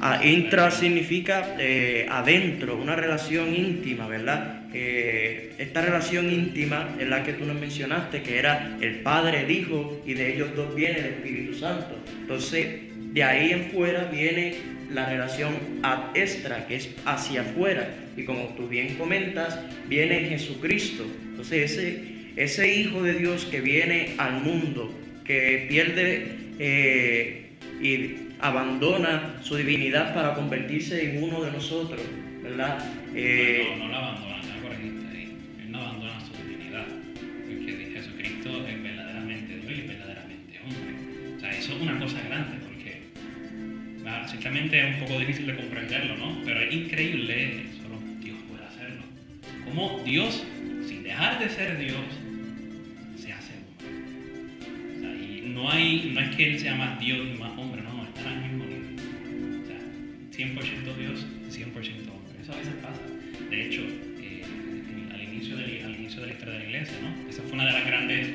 intra 0.00 0.24
intra 0.24 0.70
significa 0.70 1.56
eh, 1.58 2.06
adentro, 2.08 2.76
una 2.76 2.96
relación 2.96 3.54
íntima, 3.54 4.08
¿verdad? 4.08 4.64
Esta 4.72 5.82
relación 5.82 6.30
íntima 6.30 6.88
en 6.98 7.10
la 7.10 7.22
que 7.22 7.34
tú 7.34 7.44
nos 7.44 7.60
mencionaste, 7.60 8.22
que 8.22 8.38
era 8.38 8.78
el 8.80 9.00
Padre, 9.00 9.42
el 9.42 9.50
Hijo, 9.50 10.00
y 10.06 10.14
de 10.14 10.34
ellos 10.34 10.54
dos 10.56 10.74
viene 10.74 11.00
el 11.00 11.06
Espíritu 11.06 11.54
Santo. 11.54 11.98
Entonces, 12.20 12.66
de 13.12 13.22
ahí 13.22 13.52
en 13.52 13.70
fuera 13.72 14.04
viene 14.04 14.54
la 14.90 15.06
relación 15.06 15.54
ad 15.82 16.16
extra, 16.16 16.66
que 16.66 16.76
es 16.76 16.90
hacia 17.04 17.42
afuera. 17.42 17.88
Y 18.16 18.24
como 18.24 18.54
tú 18.56 18.68
bien 18.68 18.94
comentas, 18.96 19.58
viene 19.88 20.28
Jesucristo. 20.28 21.04
Entonces, 21.30 21.72
ese, 21.72 22.02
ese 22.36 22.74
Hijo 22.74 23.02
de 23.02 23.14
Dios 23.14 23.44
que 23.44 23.60
viene 23.60 24.14
al 24.18 24.40
mundo, 24.40 24.94
que 25.24 25.66
pierde 25.68 26.36
eh, 26.58 27.50
y 27.82 28.29
abandona 28.42 29.36
su 29.42 29.56
divinidad 29.56 30.14
para 30.14 30.34
convertirse 30.34 31.10
en 31.10 31.22
uno 31.22 31.42
de 31.42 31.52
nosotros, 31.52 32.00
¿verdad? 32.42 32.78
Eh, 33.14 33.74
no, 33.78 33.86
no 33.86 33.92
la 33.92 33.98
abandona 33.98 34.30
una 41.80 41.98
cosa 41.98 42.20
grande 42.28 42.58
porque 42.66 43.02
ciertamente 44.28 44.78
es 44.78 44.94
un 44.94 45.06
poco 45.06 45.18
difícil 45.18 45.46
de 45.46 45.56
comprenderlo, 45.56 46.16
¿no? 46.16 46.40
Pero 46.44 46.60
es 46.60 46.72
increíble, 46.74 47.64
solo 47.82 47.98
Dios 48.20 48.36
puede 48.48 48.64
hacerlo. 48.64 49.02
cómo 49.64 50.02
Dios, 50.04 50.44
sin 50.86 51.02
dejar 51.02 51.38
de 51.38 51.48
ser 51.48 51.78
Dios, 51.78 51.96
se 53.16 53.32
hace 53.32 53.52
hombre. 53.54 54.96
O 54.96 55.00
sea, 55.00 55.14
y 55.14 55.42
no, 55.48 55.70
hay, 55.70 56.10
no 56.12 56.20
es 56.20 56.36
que 56.36 56.50
Él 56.50 56.58
sea 56.58 56.74
más 56.74 57.00
Dios 57.00 57.26
y 57.34 57.38
más 57.38 57.49
100% 60.40 60.96
Dios, 60.96 61.26
100% 61.50 61.68
hombre. 62.08 62.40
Eso 62.40 62.52
a 62.52 62.56
veces 62.56 62.72
pasa. 62.80 63.00
De 63.50 63.66
hecho, 63.66 63.82
eh, 64.20 64.42
al, 65.12 65.22
inicio 65.22 65.56
de, 65.56 65.84
al 65.84 65.94
inicio 65.96 66.22
de 66.22 66.28
la 66.28 66.32
historia 66.32 66.54
de 66.54 66.60
la 66.60 66.64
iglesia, 66.64 66.96
¿no? 67.02 67.28
esa 67.28 67.42
fue 67.42 67.52
una 67.52 67.66
de 67.66 67.72
las 67.72 67.86
grandes 67.86 68.28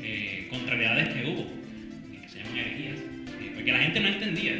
eh, 0.00 0.46
contrariedades 0.48 1.08
que 1.10 1.26
hubo, 1.26 1.46
que 2.22 2.28
se 2.28 2.38
llaman 2.38 2.56
herejías, 2.56 2.98
porque 3.54 3.72
la 3.72 3.78
gente 3.78 4.00
no 4.00 4.08
entendía. 4.08 4.54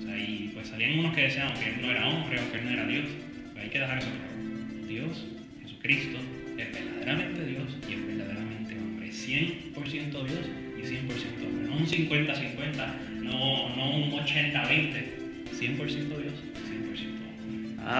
O 0.00 0.02
sea, 0.02 0.18
y 0.18 0.50
pues 0.52 0.66
salían 0.66 0.98
unos 0.98 1.14
que 1.14 1.22
decían 1.22 1.54
que 1.54 1.70
él 1.70 1.76
no 1.80 1.90
era 1.92 2.08
hombre 2.08 2.40
o 2.40 2.50
que 2.50 2.58
él 2.58 2.64
no 2.64 2.70
era 2.70 2.86
Dios. 2.88 3.06
Pero 3.52 3.64
hay 3.64 3.70
que 3.70 3.78
dejar 3.78 3.98
eso 3.98 4.08
claro. 4.08 4.88
Dios, 4.88 5.26
Jesucristo, 5.62 6.18
es 6.58 6.72
verdaderamente 6.72 7.46
Dios 7.46 7.76
y 7.88 7.92
es 7.92 8.06
verdaderamente 8.08 8.74
hombre. 8.74 9.08
100% 9.08 10.10
Dios 10.10 10.50
y 10.76 10.82
100% 10.82 11.46
hombre. 11.46 11.68
No 11.68 11.76
un 11.76 11.86
50-50, 11.86 13.22
no, 13.22 13.76
no 13.76 13.96
un 13.98 14.10
80-20. 14.10 15.24
100% 15.54 15.76
Dios, 15.78 15.92
100% 15.94 16.12
hombre. 16.12 16.23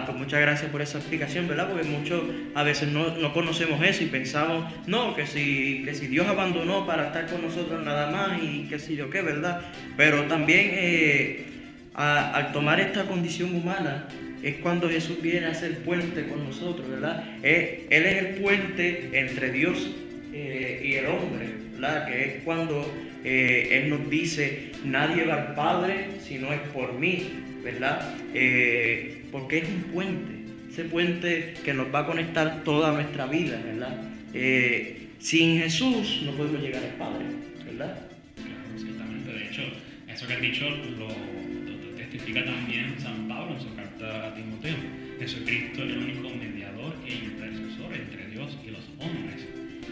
Pues 0.07 0.19
muchas 0.19 0.41
gracias 0.41 0.71
por 0.71 0.83
esa 0.83 0.99
explicación, 0.99 1.49
¿verdad? 1.49 1.69
Porque 1.69 1.85
muchos 1.89 2.23
a 2.55 2.63
veces 2.63 2.89
no, 2.89 3.17
no 3.17 3.33
conocemos 3.33 3.83
eso 3.83 4.05
y 4.05 4.07
pensamos, 4.07 4.65
no, 4.87 5.15
que 5.15 5.27
si, 5.27 5.83
que 5.85 5.95
si 5.95 6.07
Dios 6.07 6.27
abandonó 6.27 6.87
para 6.87 7.07
estar 7.07 7.27
con 7.27 7.43
nosotros 7.43 7.85
nada 7.85 8.11
más 8.11 8.43
y 8.43 8.67
que 8.69 8.79
si 8.79 8.97
yo 8.97 9.11
qué, 9.11 9.23
¿verdad? 9.23 9.61
Pero 9.97 10.25
también 10.25 10.71
eh, 10.73 11.47
al 11.95 12.53
tomar 12.53 12.81
esta 12.81 13.05
condición 13.05 13.55
humana 13.55 14.09
es 14.43 14.57
cuando 14.57 14.91
Jesús 14.91 15.23
viene 15.23 15.47
a 15.47 15.55
ser 15.55 15.79
puente 15.79 16.27
con 16.27 16.45
nosotros, 16.45 16.89
¿verdad? 16.89 17.25
Eh, 17.43 17.87
él 17.89 18.05
es 18.05 18.17
el 18.19 18.27
puente 18.43 19.11
entre 19.15 19.51
Dios 19.51 19.91
eh, 20.33 20.83
y 20.85 20.95
el 20.95 21.07
hombre, 21.07 21.47
¿verdad? 21.73 22.07
Que 22.07 22.25
es 22.25 22.43
cuando 22.45 22.93
eh, 23.25 23.69
Él 23.73 23.91
nos 23.91 24.11
dice, 24.11 24.73
nadie 24.85 25.25
va 25.25 25.35
al 25.35 25.55
Padre 25.55 26.09
si 26.23 26.39
no 26.39 26.53
es 26.53 26.61
por 26.75 26.93
mí, 26.93 27.31
¿verdad? 27.65 28.15
Eh, 28.35 29.25
porque 29.33 29.59
es 29.59 29.69
un 29.69 29.83
puente, 29.85 30.35
ese 30.71 30.85
puente 30.85 31.55
que 31.65 31.73
nos 31.73 31.93
va 31.93 32.01
a 32.01 32.07
conectar 32.07 32.63
toda 32.63 32.93
nuestra 32.93 33.27
vida, 33.27 33.61
¿verdad? 33.65 34.03
Eh, 34.35 35.09
sin 35.19 35.59
Jesús 35.59 36.23
no 36.25 36.33
podemos 36.33 36.61
llegar 36.61 36.85
al 36.85 36.95
Padre, 36.97 37.25
¿verdad? 37.65 37.99
Claro, 38.37 38.79
ciertamente. 38.79 39.33
De 39.33 39.45
hecho, 39.47 39.63
eso 40.07 40.27
que 40.27 40.35
has 40.35 40.41
dicho 40.43 40.69
lo, 40.69 41.09
lo 41.09 41.97
testifica 41.97 42.45
también 42.45 42.95
San 43.01 43.27
Pablo 43.27 43.55
en 43.55 43.61
su 43.61 43.75
carta 43.75 44.29
a 44.29 44.35
Timoteo. 44.35 44.77
Jesucristo 45.19 45.85
es 45.85 45.91
el 45.91 45.99
único 45.99 46.29
mediador 46.29 46.95
e 47.07 47.15
intercesor 47.15 47.95
entre 47.95 48.27
Dios 48.29 48.59
y 48.67 48.71
los 48.71 48.83
hombres. 48.99 49.47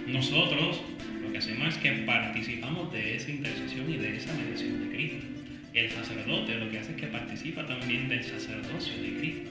Nosotros 0.07 0.83
lo 1.23 1.33
que 1.33 1.39
hacemos 1.39 1.69
es 1.69 1.77
que 1.79 1.91
participamos 2.05 2.93
de 2.93 3.17
esa 3.17 3.31
intercesión 3.31 3.91
y 3.91 3.97
de 3.97 4.17
esa 4.17 4.35
mediación 4.35 4.81
de 4.81 4.95
Cristo. 4.95 5.42
El 5.75 5.91
sacerdote 5.91 6.57
lo 6.57 6.71
que 6.71 6.79
hace 6.79 6.93
es 6.93 6.99
que 6.99 7.07
participa 7.07 7.67
también 7.67 8.09
del 8.09 8.23
sacerdocio 8.23 9.03
de 9.03 9.19
Cristo. 9.19 9.51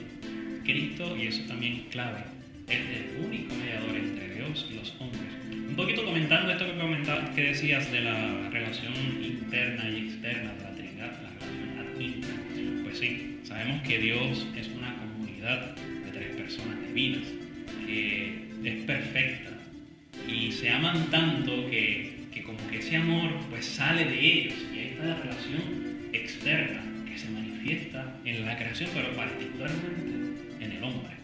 Cristo, 0.64 1.16
y 1.16 1.26
eso 1.26 1.42
también 1.48 1.74
es 1.74 1.82
clave, 1.90 2.20
es 2.68 2.78
el 2.78 3.24
único 3.24 3.54
mediador 3.56 3.96
entre 3.96 4.34
Dios 4.36 4.68
y 4.70 4.74
los 4.74 4.94
hombres. 5.00 5.22
Un 5.50 5.74
poquito 5.74 6.04
comentando 6.04 6.52
esto 6.52 6.64
que, 6.66 6.78
comentabas, 6.78 7.30
que 7.30 7.42
decías 7.42 7.90
de 7.90 8.02
la 8.02 8.48
relación 8.50 8.94
interna 9.20 9.90
y 9.90 10.06
externa 10.06 10.54
de 10.54 10.62
la 10.62 10.74
Trinidad, 10.74 11.12
la 11.22 11.30
relación 11.30 11.78
ad 11.78 12.00
intra. 12.00 12.84
Pues 12.84 12.98
sí, 12.98 13.38
sabemos 13.42 13.82
que 13.82 13.98
Dios 13.98 14.46
es 14.56 14.68
una 14.68 14.94
comunidad 14.96 15.74
de 15.74 16.10
tres 16.12 16.36
personas 16.36 16.78
divinas, 16.86 17.26
que 17.84 18.44
es 18.62 18.84
perfecta 18.84 19.50
y 20.28 20.52
se 20.52 20.70
aman 20.70 21.10
tanto 21.10 21.68
que, 21.68 22.26
que 22.32 22.44
como 22.44 22.58
que 22.70 22.78
ese 22.78 22.96
amor 22.96 23.32
pues 23.50 23.64
sale 23.66 24.04
de 24.04 24.20
ellos 24.20 24.54
y 24.72 24.78
ahí 24.78 24.88
está 24.92 25.04
la 25.04 25.16
relación 25.16 25.91
externa 26.42 26.82
que 27.06 27.16
se 27.16 27.30
manifiesta 27.30 28.16
en 28.24 28.44
la 28.44 28.56
creación, 28.56 28.90
pero 28.92 29.14
particularmente 29.14 30.64
en 30.64 30.72
el 30.72 30.82
hombre. 30.82 31.14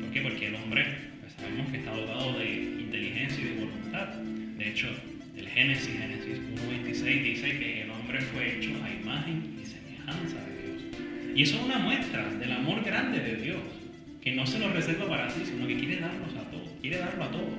¿Por 0.00 0.10
qué? 0.10 0.20
Porque 0.20 0.46
el 0.48 0.56
hombre 0.56 0.84
pues, 1.20 1.32
sabemos 1.34 1.70
que 1.70 1.76
está 1.78 1.92
dotado 1.92 2.36
de 2.40 2.54
inteligencia 2.80 3.40
y 3.40 3.46
de 3.46 3.54
voluntad. 3.54 4.08
De 4.08 4.68
hecho, 4.68 4.88
el 5.36 5.48
Génesis, 5.48 5.96
Génesis 5.96 6.40
1.26 6.40 7.22
dice 7.22 7.58
que 7.58 7.82
el 7.82 7.90
hombre 7.90 8.20
fue 8.20 8.58
hecho 8.58 8.70
a 8.82 8.90
imagen 8.90 9.60
y 9.62 9.64
semejanza 9.64 10.44
de 10.44 10.62
Dios. 10.66 10.82
Y 11.36 11.42
eso 11.42 11.56
es 11.58 11.62
una 11.62 11.78
muestra 11.78 12.28
del 12.28 12.50
amor 12.50 12.82
grande 12.82 13.20
de 13.20 13.36
Dios, 13.36 13.62
que 14.20 14.34
no 14.34 14.44
se 14.44 14.58
lo 14.58 14.72
reserva 14.72 15.08
para 15.08 15.30
sí, 15.30 15.42
sino 15.44 15.68
que 15.68 15.78
quiere 15.78 16.00
darnos 16.00 16.34
a 16.34 16.50
todos, 16.50 16.68
quiere 16.80 16.98
darlo 16.98 17.22
a 17.22 17.30
todos. 17.30 17.54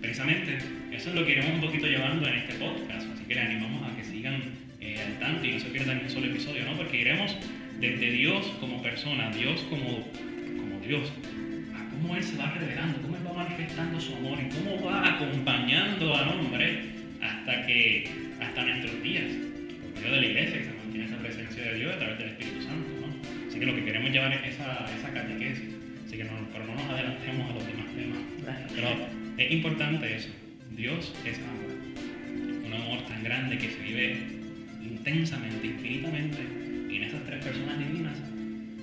Precisamente, 0.00 0.58
eso 0.90 1.10
es 1.10 1.14
lo 1.14 1.24
que 1.24 1.32
iremos 1.32 1.52
un 1.54 1.60
poquito 1.60 1.86
llevando 1.86 2.26
en 2.26 2.34
este 2.34 2.54
podcast, 2.54 3.06
así 3.12 3.24
que 3.24 3.36
le 3.36 3.40
animamos 3.40 3.88
a 3.88 3.96
que 3.96 4.02
sigan 4.02 4.63
eh, 4.84 5.00
al 5.00 5.18
tanto 5.18 5.46
y 5.46 5.52
no 5.52 5.60
se 5.60 5.70
pierdan 5.70 6.00
un 6.04 6.10
solo 6.10 6.26
episodio, 6.26 6.64
¿no? 6.64 6.76
Porque 6.76 7.00
iremos 7.00 7.34
desde 7.80 8.10
Dios 8.10 8.46
como 8.60 8.82
persona, 8.82 9.30
Dios 9.30 9.60
como, 9.70 10.06
como 10.60 10.80
Dios, 10.86 11.10
a 11.74 11.88
cómo 11.88 12.16
Él 12.16 12.22
se 12.22 12.36
va 12.36 12.50
revelando, 12.52 13.00
cómo 13.00 13.16
Él 13.16 13.26
va 13.26 13.32
manifestando 13.32 13.98
su 13.98 14.14
amor 14.14 14.38
y 14.38 14.54
cómo 14.54 14.84
va 14.84 15.14
acompañando 15.14 16.14
al 16.14 16.28
hombre 16.28 16.80
hasta 17.22 17.66
que, 17.66 18.10
hasta 18.40 18.62
nuestros 18.62 19.02
días, 19.02 19.24
por 19.94 20.02
medio 20.02 20.14
de 20.16 20.20
la 20.20 20.26
iglesia 20.26 20.58
que 20.58 20.64
se 20.64 20.72
mantiene 20.72 21.06
esa 21.06 21.18
presencia 21.18 21.62
de 21.64 21.74
Dios 21.78 21.94
a 21.94 21.98
través 21.98 22.18
del 22.18 22.28
Espíritu 22.28 22.62
Santo, 22.62 22.88
¿no? 23.00 23.48
Así 23.48 23.58
que 23.58 23.66
lo 23.66 23.74
que 23.74 23.84
queremos 23.84 24.10
llevar 24.10 24.32
es 24.34 24.54
esa, 24.54 24.86
esa 24.98 25.12
catequesis, 25.14 25.70
así 26.06 26.16
que 26.18 26.24
no, 26.24 26.32
pero 26.52 26.66
no 26.66 26.74
nos 26.74 26.90
adelantemos 26.90 27.50
a 27.50 27.54
los 27.54 27.66
demás 27.66 27.86
temas. 27.96 28.18
Pero 28.74 28.88
es 29.38 29.50
importante 29.50 30.14
eso. 30.14 30.28
Dios 30.76 31.14
es 31.24 31.38
amor. 31.38 31.72
Un 32.66 32.74
amor 32.74 33.02
tan 33.06 33.22
grande 33.22 33.58
que 33.58 33.70
se 33.70 33.80
vive 33.80 34.33
intensamente, 34.84 35.66
infinitamente 35.66 36.38
en 36.90 37.02
esas 37.02 37.24
tres 37.24 37.44
personas 37.44 37.78
divinas 37.78 38.16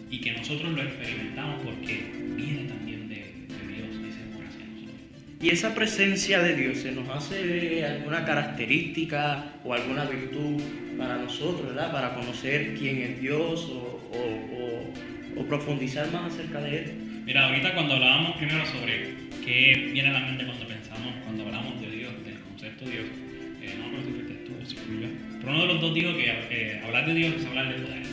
y 0.09 0.19
que 0.19 0.31
nosotros 0.33 0.73
lo 0.73 0.81
experimentamos 0.83 1.61
porque 1.63 2.03
viene 2.35 2.65
también 2.65 3.07
de, 3.07 3.15
de 3.15 3.73
Dios 3.75 3.87
ese 4.09 4.23
amor 4.31 4.45
hacia 4.45 4.65
nosotros. 4.65 4.95
Y 5.41 5.49
esa 5.49 5.73
presencia 5.73 6.41
de 6.41 6.55
Dios 6.55 6.77
se 6.79 6.91
nos 6.91 7.07
hace 7.09 7.85
alguna 7.85 8.25
característica 8.25 9.53
o 9.63 9.73
alguna 9.73 10.05
virtud 10.05 10.61
para 10.97 11.17
nosotros, 11.17 11.67
¿verdad? 11.67 11.91
Para 11.91 12.13
conocer 12.15 12.75
quién 12.77 12.97
es 13.01 13.21
Dios 13.21 13.65
o, 13.71 14.01
o- 14.13 14.57
o- 15.37 15.41
o 15.41 15.45
profundizar 15.45 16.11
más 16.11 16.33
acerca 16.33 16.59
de 16.61 16.77
Él. 16.79 16.91
Mira, 17.25 17.47
ahorita 17.47 17.73
cuando 17.73 17.93
hablábamos 17.93 18.35
primero 18.37 18.65
sobre 18.65 19.13
qué 19.45 19.89
viene 19.93 20.09
a 20.09 20.13
la 20.13 20.19
mente 20.19 20.45
cuando 20.45 20.67
pero 25.41 25.53
uno 25.53 25.61
de 25.61 25.73
los 25.73 25.81
dos 25.81 25.93
dijo 25.93 26.15
que 26.15 26.79
hablar 26.83 27.05
de 27.07 27.13
Dios 27.15 27.33
es 27.35 27.45
hablar 27.45 27.67
de 27.69 27.83
poder, 27.83 28.03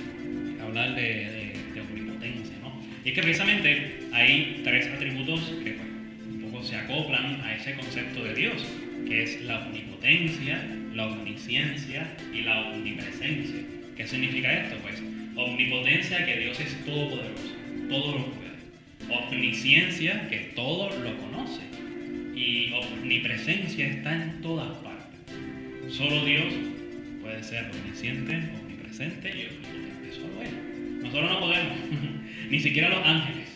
hablar 0.63 0.95
de 0.95 1.81
omnipotencia, 1.81 2.57
¿no? 2.63 2.83
Y 3.05 3.09
es 3.09 3.15
que 3.15 3.23
precisamente 3.23 4.01
hay 4.13 4.63
tres 4.65 4.87
atributos 4.89 5.41
que 5.63 5.73
pues, 5.73 5.89
un 6.27 6.51
poco 6.51 6.65
se 6.65 6.77
acoplan 6.77 7.41
a 7.43 7.55
ese 7.55 7.75
concepto 7.75 8.25
de 8.25 8.35
Dios, 8.35 8.67
que 9.07 9.23
es 9.23 9.43
la 9.43 9.67
omnipotencia, 9.67 10.65
la 10.95 11.07
omnisciencia 11.07 12.17
y 12.33 12.43
la 12.43 12.71
omnipresencia. 12.71 13.61
¿Qué 13.97 14.07
significa 14.07 14.53
esto? 14.53 14.77
Pues 14.83 15.03
omnipotencia, 15.37 16.25
que 16.25 16.39
Dios 16.39 16.59
es 16.61 16.85
todopoderoso, 16.85 17.55
todo 17.89 18.19
lo 18.19 18.25
puede. 18.27 18.49
Omnisciencia, 19.29 20.29
que 20.29 20.53
todo 20.55 20.91
lo 20.91 21.17
conoce. 21.19 21.63
Y 22.35 22.73
omnipresencia 22.73 23.87
está 23.87 24.15
en 24.15 24.41
todas 24.43 24.77
partes. 24.79 25.95
Solo 25.95 26.25
Dios 26.25 26.53
puede 27.29 27.45
ser 27.45 27.71
omnisciente, 27.71 28.41
omnipresente 28.59 29.29
y 29.29 29.49
omnipotente. 29.53 30.15
Solo 30.15 30.43
Él. 30.43 31.03
Nosotros 31.03 31.31
no 31.31 31.41
podemos. 31.41 31.77
Ni 32.51 32.59
siquiera 32.59 32.89
los 32.89 33.07
ángeles. 33.07 33.49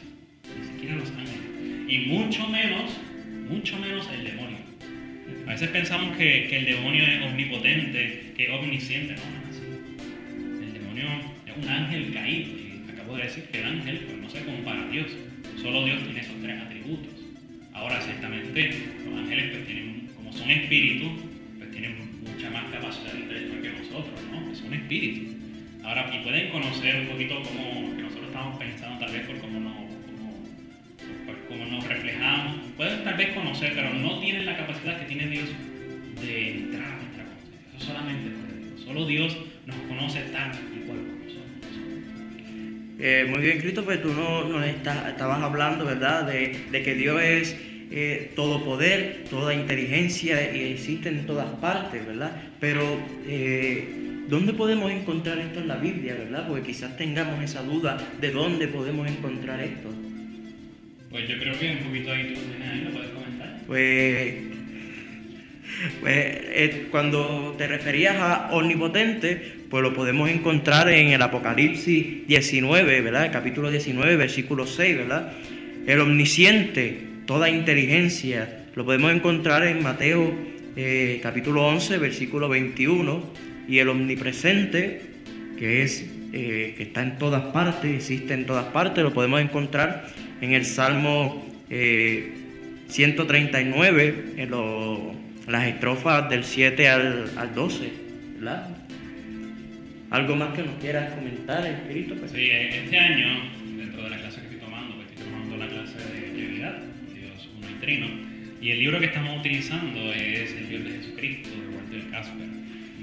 Ni 0.60 0.66
siquiera 0.66 0.96
los 0.96 1.10
ángeles. 1.10 1.88
Y 1.88 1.98
mucho 2.08 2.46
menos, 2.48 3.00
mucho 3.48 3.78
menos 3.78 4.06
el 4.12 4.24
demonio. 4.24 4.58
A 5.46 5.52
veces 5.52 5.70
pensamos 5.70 6.18
que, 6.18 6.54
el 6.54 6.66
demonio 6.66 7.02
es 7.02 7.22
omnipotente, 7.22 8.34
que 8.36 8.44
es 8.44 8.50
omnisciente. 8.50 9.14
No, 9.14 9.22
no 9.22 9.50
es 9.50 9.56
así. 9.56 10.64
El 10.66 10.72
demonio 10.74 11.06
es 11.46 11.56
un 11.56 11.68
ángel 11.68 12.12
caído. 12.12 12.50
Y 12.50 12.90
acabo 12.92 13.16
de 13.16 13.22
decir 13.22 13.44
que 13.44 13.58
el 13.58 13.64
ángel 13.64 14.00
pues, 14.00 14.18
no 14.18 14.28
se 14.28 14.44
compara 14.44 14.82
a 14.82 14.88
Dios. 14.88 15.06
Solo 15.62 15.86
Dios 15.86 16.04
tiene 16.04 16.20
esos 16.20 16.36
tres 16.42 16.60
atributos. 16.60 17.14
Ahora, 17.72 18.02
ciertamente, 18.02 18.70
los 19.06 19.18
ángeles 19.18 19.50
pues, 19.50 19.66
tienen, 19.66 20.08
como 20.14 20.30
son 20.30 20.50
espíritus, 20.50 21.12
pues 21.56 21.70
tienen 21.70 22.12
mucha 22.22 22.50
más 22.50 22.64
capacidad 22.70 23.14
intelectual 23.14 23.61
son 24.54 24.74
espíritus. 24.74 25.34
Ahora, 25.84 26.10
y 26.14 26.22
pueden 26.22 26.50
conocer 26.50 27.00
un 27.00 27.06
poquito 27.08 27.42
que 27.42 28.02
nosotros 28.02 28.26
estamos 28.26 28.58
pensando, 28.58 29.04
tal 29.04 29.12
vez 29.12 29.26
por 29.26 29.38
cómo 29.38 29.60
nos, 29.60 29.74
cómo- 30.06 30.38
cómo 31.48 31.86
reflejamos. 31.88 32.56
Pueden 32.76 33.04
tal 33.04 33.16
vez 33.16 33.30
conocer, 33.34 33.72
pero 33.74 33.92
no 33.94 34.20
tienen 34.20 34.46
la 34.46 34.56
capacidad 34.56 35.00
que 35.00 35.06
tiene 35.06 35.26
Dios 35.28 35.48
de 36.24 36.50
entrar 36.58 36.84
a 36.84 36.96
nuestra 36.96 37.24
conciencia. 37.24 37.76
Eso 37.76 37.86
solamente 37.86 38.30
puede 38.30 38.68
Dios. 38.70 38.80
Solo 38.84 39.06
Dios 39.06 39.36
nos 39.66 39.76
conoce 39.88 40.20
tal 40.32 40.52
y 40.52 40.86
cual. 40.86 40.98
Eh, 43.04 43.26
muy 43.28 43.40
bien, 43.40 43.58
Christopher, 43.58 44.00
tú 44.00 44.12
no, 44.12 44.62
estabas 44.62 45.42
hablando, 45.42 45.84
¿verdad?, 45.84 46.24
de, 46.30 46.82
que 46.84 46.94
Dios 46.94 47.20
es 47.20 47.56
eh, 47.90 48.30
todo 48.36 48.64
poder, 48.64 49.24
toda 49.28 49.52
inteligencia 49.54 50.54
y 50.56 50.72
existe 50.72 51.08
en 51.08 51.26
todas 51.26 51.48
partes, 51.56 52.06
¿verdad? 52.06 52.40
Pero, 52.60 52.80
eh, 53.26 53.88
¿dónde 54.28 54.52
podemos 54.52 54.90
encontrar 54.90 55.38
esto 55.38 55.60
en 55.60 55.68
la 55.68 55.76
Biblia, 55.76 56.14
verdad? 56.14 56.46
Porque 56.48 56.68
quizás 56.68 56.96
tengamos 56.96 57.42
esa 57.42 57.62
duda 57.62 57.98
de 58.20 58.30
dónde 58.30 58.68
podemos 58.68 59.08
encontrar 59.08 59.60
esto. 59.60 59.88
Pues 61.10 61.28
yo 61.28 61.38
creo 61.38 61.58
que 61.58 61.70
un 61.70 61.78
poquito 61.78 62.12
ahí 62.12 62.34
tú 62.34 62.40
ahí, 62.62 62.80
lo 62.84 62.90
puedes 62.90 63.10
comentar. 63.10 63.60
Pues, 63.66 64.34
pues, 66.00 66.16
eh, 66.16 66.86
cuando 66.90 67.54
te 67.58 67.66
referías 67.66 68.16
a 68.16 68.50
omnipotente, 68.52 69.62
pues 69.68 69.82
lo 69.82 69.94
podemos 69.94 70.30
encontrar 70.30 70.88
en 70.90 71.08
el 71.08 71.22
Apocalipsis 71.22 72.26
19, 72.26 73.00
¿verdad? 73.00 73.26
El 73.26 73.32
capítulo 73.32 73.70
19, 73.70 74.16
versículo 74.16 74.66
6, 74.66 74.96
¿verdad? 74.96 75.32
El 75.86 76.00
omnisciente, 76.00 76.98
toda 77.26 77.50
inteligencia, 77.50 78.66
lo 78.74 78.84
podemos 78.84 79.12
encontrar 79.12 79.66
en 79.66 79.82
Mateo 79.82 80.32
eh, 80.76 81.20
capítulo 81.22 81.66
11, 81.66 81.98
versículo 81.98 82.48
21, 82.48 83.22
y 83.68 83.78
el 83.78 83.88
omnipresente, 83.88 85.02
que 85.58 85.82
es 85.82 86.06
eh, 86.32 86.76
está 86.78 87.02
en 87.02 87.18
todas 87.18 87.42
partes, 87.52 87.94
existe 87.94 88.32
en 88.34 88.46
todas 88.46 88.66
partes, 88.66 89.02
lo 89.04 89.12
podemos 89.12 89.40
encontrar 89.40 90.08
en 90.40 90.52
el 90.54 90.64
Salmo 90.64 91.46
eh, 91.70 92.32
139, 92.88 94.24
en 94.36 94.50
lo- 94.50 95.14
las 95.48 95.66
estrofas 95.66 96.30
del 96.30 96.44
7 96.44 96.88
al, 96.88 97.30
al 97.36 97.54
12, 97.54 97.90
¿verdad? 98.36 98.68
¿Algo 100.10 100.36
más 100.36 100.54
que 100.54 100.62
nos 100.62 100.74
quieras 100.80 101.12
comentar? 101.14 101.62
Pues, 101.86 102.30
Sí, 102.32 102.50
este 102.50 102.98
año, 102.98 103.26
dentro 103.76 104.02
de 104.04 104.10
la 104.10 104.18
clase 104.18 104.40
que 104.40 104.46
estoy 104.46 104.60
tomando, 104.60 104.94
pues 104.96 105.08
estoy 105.10 105.24
tomando 105.26 105.56
la 105.56 105.68
clase 105.68 105.96
de 105.98 106.20
Trinidad, 106.30 106.78
Dios 107.14 107.48
uno 107.58 107.66
y 107.70 107.80
Trino, 107.80 108.06
y 108.60 108.70
el 108.70 108.78
libro 108.78 109.00
que 109.00 109.06
estamos 109.06 109.38
utilizando 109.40 110.12
es 110.12 110.52
el 110.52 110.68
libro 110.70 110.90
de 110.90 110.96
Jesucristo, 110.98 111.48
de 111.50 111.76
Walter 111.76 112.10
Casper, 112.10 112.46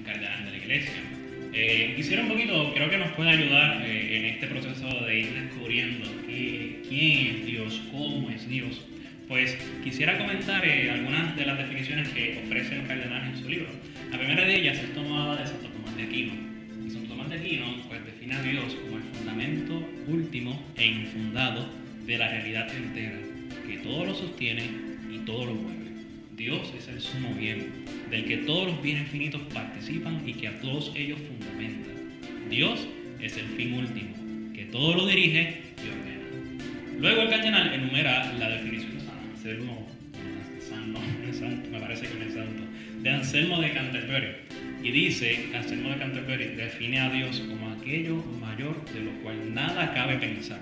cardenal 0.10 0.46
de 0.46 0.51
la 0.51 0.58
iglesia. 0.58 0.94
Eh, 1.54 1.94
quisiera 1.96 2.24
un 2.24 2.30
poquito, 2.30 2.74
creo 2.74 2.89
que 2.89 2.98
nos 2.98 3.12
puede 3.13 3.32
ayudar 3.32 3.82
eh, 3.86 4.18
en 4.18 4.25
este 4.25 4.48
proceso 4.48 4.88
de 5.06 5.20
ir 5.20 5.34
descubriendo 5.34 6.08
quién 6.25 7.36
es 7.36 7.46
Dios, 7.46 7.82
cómo 7.92 8.30
es 8.30 8.48
Dios. 8.48 8.82
Pues 9.28 9.58
quisiera 9.84 10.18
comentar 10.18 10.66
eh, 10.66 10.89
algunas 10.89 11.36
de 11.36 11.46
las 11.46 11.58
definiciones 11.58 12.10
que 12.10 12.42
ofrece 12.46 12.75
el 12.75 12.88
cardenal 12.88 13.30
en 13.30 13.42
su 13.42 13.48
libro. 13.48 13.68
La 14.12 14.18
primera 14.18 14.44
de 14.46 14.56
ellas 14.56 14.78
es 14.80 14.94
tomada 14.94 15.39
de 15.39 15.48
Santo 15.48 15.68
Tomás 15.68 15.96
de 15.96 16.04
Aquino. 16.04 16.34
Y 16.86 16.89
Santo 16.89 17.10
Tomás 17.10 17.30
de 17.30 17.36
Aquino 17.36 17.66
pues, 17.88 18.04
define 18.06 18.36
a 18.36 18.42
Dios 18.42 18.75
como 18.75 18.98
el 18.98 19.04
fundamento 19.04 19.88
último 20.08 20.60
e 20.75 20.88
infundado 20.88 21.70
de 22.06 22.18
la 22.18 22.28
realidad 22.30 22.68
entera, 22.75 23.20
que 23.68 23.78
todo 23.78 24.06
lo 24.06 24.16
sostiene 24.16 24.63
y 25.13 25.20
todo 25.20 25.46
lo 25.46 25.54
mueve. 25.54 25.88
Dios 26.39 26.74
es 26.77 26.88
el 26.88 27.01
sumo 27.01 27.34
bien, 27.34 27.67
del 28.10 28.24
que 28.24 28.38
todos 28.38 28.67
los 28.67 28.81
bienes 28.81 29.10
finitos 29.10 29.41
participan 29.53 30.24
y 30.25 30.31
que 30.31 30.48
a 30.48 30.58
todos 30.62 30.89
ellos 30.96 31.19
fundamenta. 31.27 31.89
Dios 32.50 32.88
es 33.19 33.36
el 33.36 33.46
fin 33.58 33.74
último, 33.74 34.53
que 34.53 34.63
todo 34.72 34.96
lo 34.96 35.05
dirige 35.05 35.63
y 35.84 35.89
ordena. 35.89 36.98
Luego 36.98 37.24
el 37.24 37.29
cardenal 37.29 37.74
enumera 37.74 38.31
la 38.39 38.51
definición 38.51 39.00
de 39.00 39.12
Anselmo, 39.34 39.86
me 41.72 41.79
parece 41.81 42.08
que 42.08 42.13
no 42.13 42.24
es 42.24 42.34
santo, 42.34 42.63
de 43.01 43.10
Anselmo 43.10 43.60
de 43.60 43.74
Canterbury. 43.74 44.27
Y 44.81 44.91
dice, 44.91 45.46
Anselmo 45.53 45.89
de 45.89 45.98
Canterbury 45.98 46.55
define 46.55 47.01
a 47.01 47.10
Dios 47.10 47.41
como 47.50 47.69
aquello 47.69 48.15
mayor 48.39 48.81
de 48.93 49.01
lo 49.01 49.12
cual 49.24 49.53
nada 49.53 49.93
cabe 49.93 50.16
pensar. 50.16 50.61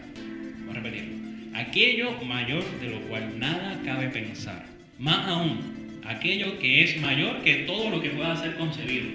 Voy 0.66 0.76
a 0.76 0.80
repetirlo. 0.80 1.18
Aquello 1.54 2.20
mayor 2.24 2.64
de 2.80 2.90
lo 2.90 3.00
cual 3.02 3.38
nada 3.38 3.80
cabe 3.86 4.08
pensar. 4.08 4.77
Más 5.00 5.28
aún, 5.28 6.00
aquello 6.06 6.58
que 6.58 6.84
es 6.84 7.00
mayor 7.00 7.44
que 7.44 7.66
todo 7.68 7.92
lo 7.92 8.02
que 8.02 8.10
pueda 8.10 8.36
ser 8.36 8.56
concebido. 8.56 9.06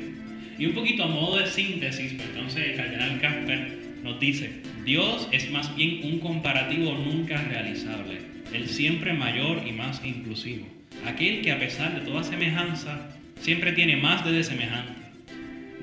Y 0.56 0.66
un 0.66 0.74
poquito 0.74 1.02
a 1.02 1.08
modo 1.08 1.38
de 1.38 1.46
síntesis, 1.48 2.12
pues 2.12 2.28
entonces 2.28 2.68
el 2.68 2.76
cardenal 2.76 3.20
Casper 3.20 3.78
nos 4.04 4.20
dice, 4.20 4.62
Dios 4.84 5.28
es 5.32 5.50
más 5.50 5.74
bien 5.74 6.00
un 6.04 6.20
comparativo 6.20 6.92
nunca 6.94 7.42
realizable, 7.42 8.18
el 8.52 8.68
siempre 8.68 9.12
mayor 9.12 9.62
y 9.66 9.72
más 9.72 10.00
inclusivo, 10.04 10.66
aquel 11.04 11.42
que 11.42 11.50
a 11.50 11.58
pesar 11.58 11.98
de 11.98 12.06
toda 12.06 12.22
semejanza, 12.22 13.10
siempre 13.40 13.72
tiene 13.72 13.96
más 13.96 14.24
de 14.24 14.32
desemejante. 14.32 15.00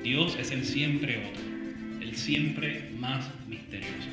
Dios 0.02 0.34
es 0.40 0.50
el 0.50 0.64
siempre 0.64 1.18
otro, 1.18 1.42
el 2.00 2.16
siempre 2.16 2.88
más 2.98 3.30
misterioso. 3.48 4.08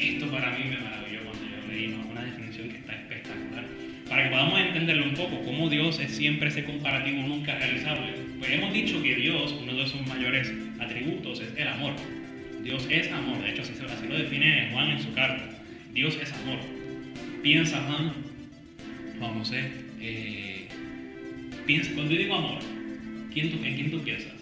Esto 0.00 0.26
para 0.32 0.50
mí 0.58 0.64
me 0.68 0.78
maravilló 0.78 1.20
cuando 1.22 1.44
yo 1.44 1.72
leí 1.72 1.94
una 2.10 2.24
definición 2.24 2.70
que 2.70 2.78
está. 2.78 3.05
Para 4.16 4.30
que 4.30 4.34
podamos 4.34 4.58
entenderlo 4.58 5.04
un 5.04 5.14
poco, 5.14 5.42
cómo 5.44 5.68
Dios 5.68 6.00
es 6.00 6.16
siempre 6.16 6.48
ese 6.48 6.64
comparativo 6.64 7.20
nunca 7.20 7.58
realizable. 7.58 8.14
Pues 8.38 8.50
hemos 8.50 8.72
dicho 8.72 9.02
que 9.02 9.14
Dios, 9.14 9.54
uno 9.60 9.74
de 9.74 9.86
sus 9.86 10.06
mayores 10.06 10.50
atributos 10.80 11.40
es 11.40 11.52
el 11.54 11.68
amor. 11.68 11.92
Dios 12.62 12.86
es 12.88 13.12
amor, 13.12 13.42
de 13.42 13.50
hecho 13.50 13.60
así, 13.60 13.74
lo 14.08 14.16
define 14.16 14.70
Juan 14.72 14.92
en 14.92 15.00
su 15.02 15.12
carta. 15.12 15.44
Dios 15.92 16.16
es 16.22 16.32
amor. 16.32 16.60
Piensa 17.42 17.78
Juan, 17.82 18.12
Juan 19.18 19.34
José, 19.34 19.70
eh, 20.00 20.66
piensa, 21.66 21.92
cuando 21.92 22.14
yo 22.14 22.18
digo 22.18 22.36
amor, 22.36 22.60
¿quién 23.34 23.50
tú, 23.50 23.62
¿en 23.62 23.74
quién 23.74 23.90
tú 23.90 24.00
piensas? 24.00 24.32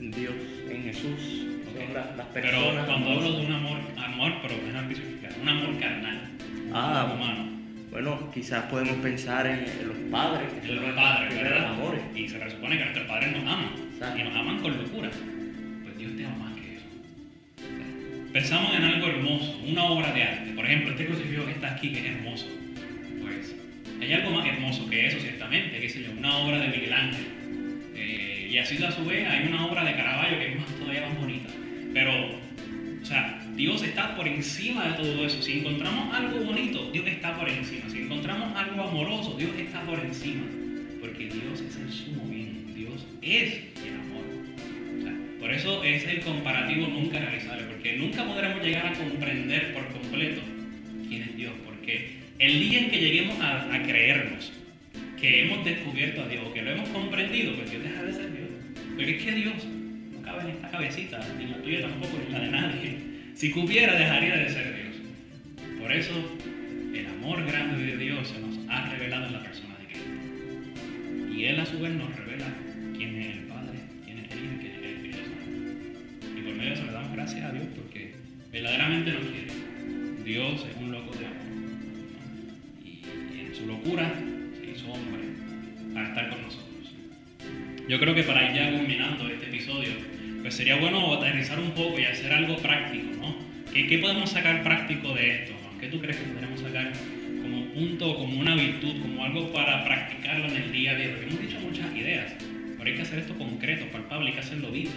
en 0.00 0.10
Dios, 0.10 0.34
en 0.68 0.82
Jesús, 0.82 1.46
Ok. 1.70 1.84
son 1.84 1.94
las, 1.94 2.16
las 2.16 2.26
Pero 2.34 2.58
cuando 2.86 3.10
hablo 3.12 3.38
de 3.38 3.46
un 3.46 3.52
amor, 3.52 3.78
amor, 3.98 4.32
pero 4.42 4.54
es 4.54 4.74
especificar, 4.74 5.32
un 5.40 5.48
amor 5.48 5.78
carnal, 5.78 6.22
Ah, 6.72 7.12
humano. 7.14 7.51
Bueno, 7.92 8.30
quizás 8.32 8.64
podemos 8.64 8.96
pensar 8.96 9.46
en, 9.46 9.66
en 9.68 9.88
los 9.88 9.98
padres, 10.10 10.48
que 10.62 10.66
son 10.66 10.76
Los 10.76 10.94
padres, 10.94 11.34
¿verdad? 11.34 11.74
amores. 11.74 12.00
Y 12.16 12.26
se 12.26 12.38
presupone 12.38 12.78
que 12.78 12.84
nuestros 12.84 13.06
padres 13.06 13.32
nos 13.32 13.42
aman. 13.42 13.70
Y 14.18 14.22
nos 14.22 14.34
aman 14.34 14.60
con 14.60 14.78
locura. 14.78 15.10
Pues 15.84 15.98
Dios 15.98 16.16
te 16.16 16.24
ama 16.24 16.36
más 16.36 16.54
que 16.54 16.76
eso. 16.76 16.86
Pensamos 18.32 18.74
en 18.74 18.84
algo 18.84 19.06
hermoso, 19.08 19.60
una 19.68 19.84
obra 19.84 20.10
de 20.10 20.22
arte. 20.22 20.52
Por 20.52 20.64
ejemplo, 20.64 20.92
este 20.92 21.04
crucifijo 21.04 21.44
que 21.44 21.52
está 21.52 21.74
aquí, 21.74 21.92
que 21.92 21.98
es 21.98 22.06
hermoso. 22.16 22.46
Pues 23.20 23.54
hay 24.00 24.12
algo 24.14 24.30
más 24.30 24.46
hermoso 24.46 24.88
que 24.88 25.06
eso, 25.08 25.18
ciertamente, 25.20 25.78
qué 25.78 25.88
sé 25.90 26.02
yo, 26.02 26.12
una 26.12 26.38
obra 26.38 26.58
de 26.60 26.68
Miguel 26.68 26.94
Ángel. 26.94 27.26
Eh, 27.94 28.48
y 28.50 28.56
así 28.56 28.82
a 28.82 28.90
su 28.90 29.04
vez 29.04 29.28
hay 29.28 29.46
una 29.48 29.66
obra 29.66 29.84
de 29.84 29.94
Caravaggio 29.94 30.38
que 30.38 30.52
es 30.52 30.58
más, 30.58 30.68
todavía 30.78 31.06
más 31.06 31.18
bonita. 31.18 31.50
Pero, 31.92 32.10
Dios 33.56 33.82
está 33.82 34.16
por 34.16 34.26
encima 34.26 34.88
de 34.88 34.92
todo 34.94 35.26
eso. 35.26 35.42
Si 35.42 35.58
encontramos 35.58 36.14
algo 36.14 36.40
bonito, 36.40 36.90
Dios 36.90 37.06
está 37.06 37.36
por 37.38 37.48
encima. 37.48 37.88
Si 37.90 37.98
encontramos 37.98 38.56
algo 38.56 38.82
amoroso, 38.82 39.36
Dios 39.36 39.50
está 39.58 39.82
por 39.82 39.98
encima. 40.00 40.44
Porque 41.00 41.24
Dios 41.24 41.60
es 41.60 41.76
el 41.76 41.92
sumo 41.92 42.24
bien. 42.28 42.74
Dios 42.74 43.06
es 43.20 43.54
el 43.84 43.94
amor. 43.94 44.24
Por 45.38 45.52
eso 45.52 45.84
es 45.84 46.04
el 46.04 46.20
comparativo 46.20 46.86
nunca 46.86 47.18
realizable. 47.18 47.64
Porque 47.64 47.96
nunca 47.96 48.24
podremos 48.24 48.62
llegar 48.64 48.86
a 48.86 48.92
comprender 48.94 49.74
por 49.74 49.86
completo 49.88 50.40
quién 51.08 51.22
es 51.22 51.36
Dios. 51.36 51.52
Porque 51.64 52.16
el 52.38 52.60
día 52.60 52.80
en 52.80 52.90
que 52.90 53.00
lleguemos 53.00 53.38
a, 53.40 53.74
a 53.74 53.82
creernos 53.82 54.52
que 55.20 55.42
hemos 55.42 55.64
descubierto 55.64 56.22
a 56.22 56.26
Dios, 56.26 56.42
que 56.52 56.62
lo 56.62 56.72
hemos 56.72 56.88
comprendido, 56.88 57.54
pues 57.54 57.70
Dios 57.70 57.82
deja 57.84 58.02
de 58.02 58.12
ser 58.12 58.32
Dios. 58.32 58.48
Porque 58.96 59.16
es 59.18 59.22
que 59.22 59.32
Dios 59.32 59.54
no 60.12 60.22
cabe 60.22 60.42
en 60.42 60.48
esta 60.48 60.70
cabecita, 60.70 61.20
ni 61.38 61.46
la 61.46 61.58
tuya 61.58 61.82
tampoco, 61.82 62.18
ni 62.26 62.32
la 62.32 62.40
de 62.40 62.50
nadie. 62.50 63.01
Si 63.34 63.50
cupiera, 63.50 63.98
dejaría 63.98 64.36
de 64.36 64.48
ser 64.50 64.74
Dios. 64.76 65.80
Por 65.80 65.92
eso, 65.92 66.12
el 66.94 67.06
amor 67.06 67.44
grande 67.44 67.84
de 67.84 67.96
Dios 67.96 68.28
se 68.28 68.38
nos 68.38 68.58
ha 68.68 68.90
revelado 68.90 69.26
en 69.26 69.32
la 69.32 69.42
persona 69.42 69.76
de 69.78 69.86
Cristo. 69.86 71.34
Y 71.34 71.44
Él 71.46 71.58
a 71.58 71.66
su 71.66 71.78
vez 71.80 71.92
nos 71.92 72.14
revela 72.16 72.46
quién 72.96 73.20
es 73.20 73.36
el 73.36 73.42
Padre, 73.44 73.78
quién 74.04 74.18
es 74.18 74.30
el 74.30 74.44
Hijo 74.44 74.54
y 74.54 74.58
quién 74.58 74.72
es 74.72 74.78
el 74.78 74.84
Espíritu 74.84 75.18
Santo. 75.18 76.38
Y 76.38 76.42
por 76.42 76.54
medio 76.54 76.68
de 76.68 76.74
eso 76.74 76.84
le 76.86 76.92
damos 76.92 77.12
gracias 77.12 77.44
a 77.44 77.52
Dios 77.52 77.64
porque 77.74 78.14
verdaderamente 78.52 79.12
nos 79.12 79.22
quiere. 79.24 79.52
Dios 80.24 80.66
es 80.70 80.76
un 80.76 80.92
loco 80.92 81.16
de 81.16 81.26
amor. 81.26 81.42
Y 82.84 83.40
en 83.40 83.54
su 83.54 83.66
locura 83.66 84.12
se 84.60 84.70
hizo 84.70 84.92
hombre 84.92 85.22
para 85.92 86.08
estar 86.08 86.28
con 86.30 86.42
nosotros. 86.42 86.68
Yo 87.88 87.98
creo 87.98 88.14
que 88.14 88.22
para 88.22 88.48
ir 88.48 88.54
ya 88.54 88.70
culminando 88.70 89.28
este 89.28 89.46
episodio, 89.46 89.90
sería 90.52 90.76
bueno 90.76 91.14
aterrizar 91.14 91.58
un 91.58 91.70
poco 91.70 91.98
y 91.98 92.04
hacer 92.04 92.32
algo 92.32 92.56
práctico, 92.56 93.06
¿no? 93.20 93.34
¿Qué, 93.72 93.86
qué 93.86 93.98
podemos 93.98 94.30
sacar 94.30 94.62
práctico 94.62 95.14
de 95.14 95.42
esto? 95.42 95.54
¿Qué 95.80 95.88
tú 95.88 95.98
crees 95.98 96.16
que 96.18 96.24
podríamos 96.24 96.60
sacar 96.60 96.92
como 97.42 97.56
un 97.56 97.68
punto, 97.70 98.16
como 98.16 98.38
una 98.38 98.54
virtud, 98.54 99.00
como 99.00 99.24
algo 99.24 99.52
para 99.52 99.84
practicarlo 99.84 100.46
en 100.46 100.56
el 100.56 100.72
día 100.72 100.92
a 100.92 100.94
día? 100.94 101.08
Porque 101.10 101.26
hemos 101.26 101.40
dicho 101.40 101.58
muchas 101.60 101.96
ideas, 101.96 102.34
pero 102.78 102.90
hay 102.90 102.96
que 102.96 103.02
hacer 103.02 103.18
esto 103.20 103.34
concreto, 103.36 103.86
palpable, 103.86 104.28
hay 104.28 104.34
que 104.34 104.40
hacerlo 104.40 104.70
vivo. 104.70 104.92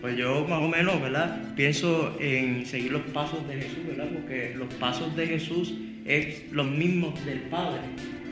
Pues 0.00 0.16
yo 0.16 0.46
más 0.48 0.60
o 0.60 0.68
menos, 0.68 1.00
¿verdad? 1.00 1.54
Pienso 1.54 2.16
en 2.20 2.66
seguir 2.66 2.92
los 2.92 3.02
pasos 3.02 3.46
de 3.46 3.54
Jesús, 3.54 3.86
¿verdad? 3.86 4.08
Porque 4.12 4.54
los 4.56 4.72
pasos 4.74 5.14
de 5.14 5.26
Jesús 5.26 5.74
es 6.04 6.50
los 6.50 6.66
mismos 6.66 7.24
del 7.24 7.40
Padre, 7.40 7.80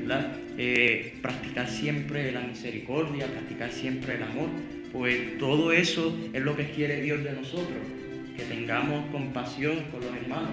¿verdad? 0.00 0.32
Eh, 0.56 1.14
practicar 1.22 1.68
siempre 1.68 2.32
la 2.32 2.40
misericordia, 2.40 3.26
practicar 3.26 3.70
siempre 3.70 4.16
el 4.16 4.22
amor, 4.24 4.48
pues 4.92 5.38
todo 5.38 5.72
eso 5.72 6.16
es 6.32 6.42
lo 6.42 6.56
que 6.56 6.70
quiere 6.70 7.00
Dios 7.00 7.22
de 7.24 7.32
nosotros, 7.32 7.78
que 8.36 8.42
tengamos 8.44 9.04
compasión 9.10 9.76
con 9.90 10.00
los 10.00 10.14
hermanos. 10.16 10.50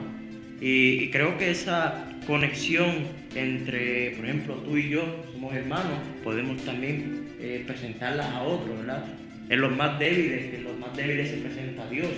Y, 0.61 1.09
creo 1.09 1.37
que 1.37 1.51
esa 1.51 2.05
conexión 2.25 3.05
entre, 3.35 4.11
por 4.11 4.25
ejemplo, 4.25 4.55
tú 4.55 4.77
y 4.77 4.89
yo 4.89 5.03
somos 5.33 5.53
hermanos, 5.53 5.99
podemos 6.23 6.63
también 6.63 7.27
eh, 7.39 7.63
presentarlas 7.67 8.27
a 8.27 8.41
otros, 8.43 8.77
¿verdad? 8.79 9.05
En 9.49 9.61
los 9.61 9.75
más 9.75 9.99
débiles, 9.99 10.53
en 10.53 10.63
los 10.63 10.79
más 10.79 10.95
débiles 10.95 11.29
se 11.29 11.37
presenta 11.37 11.87
Dios, 11.89 12.09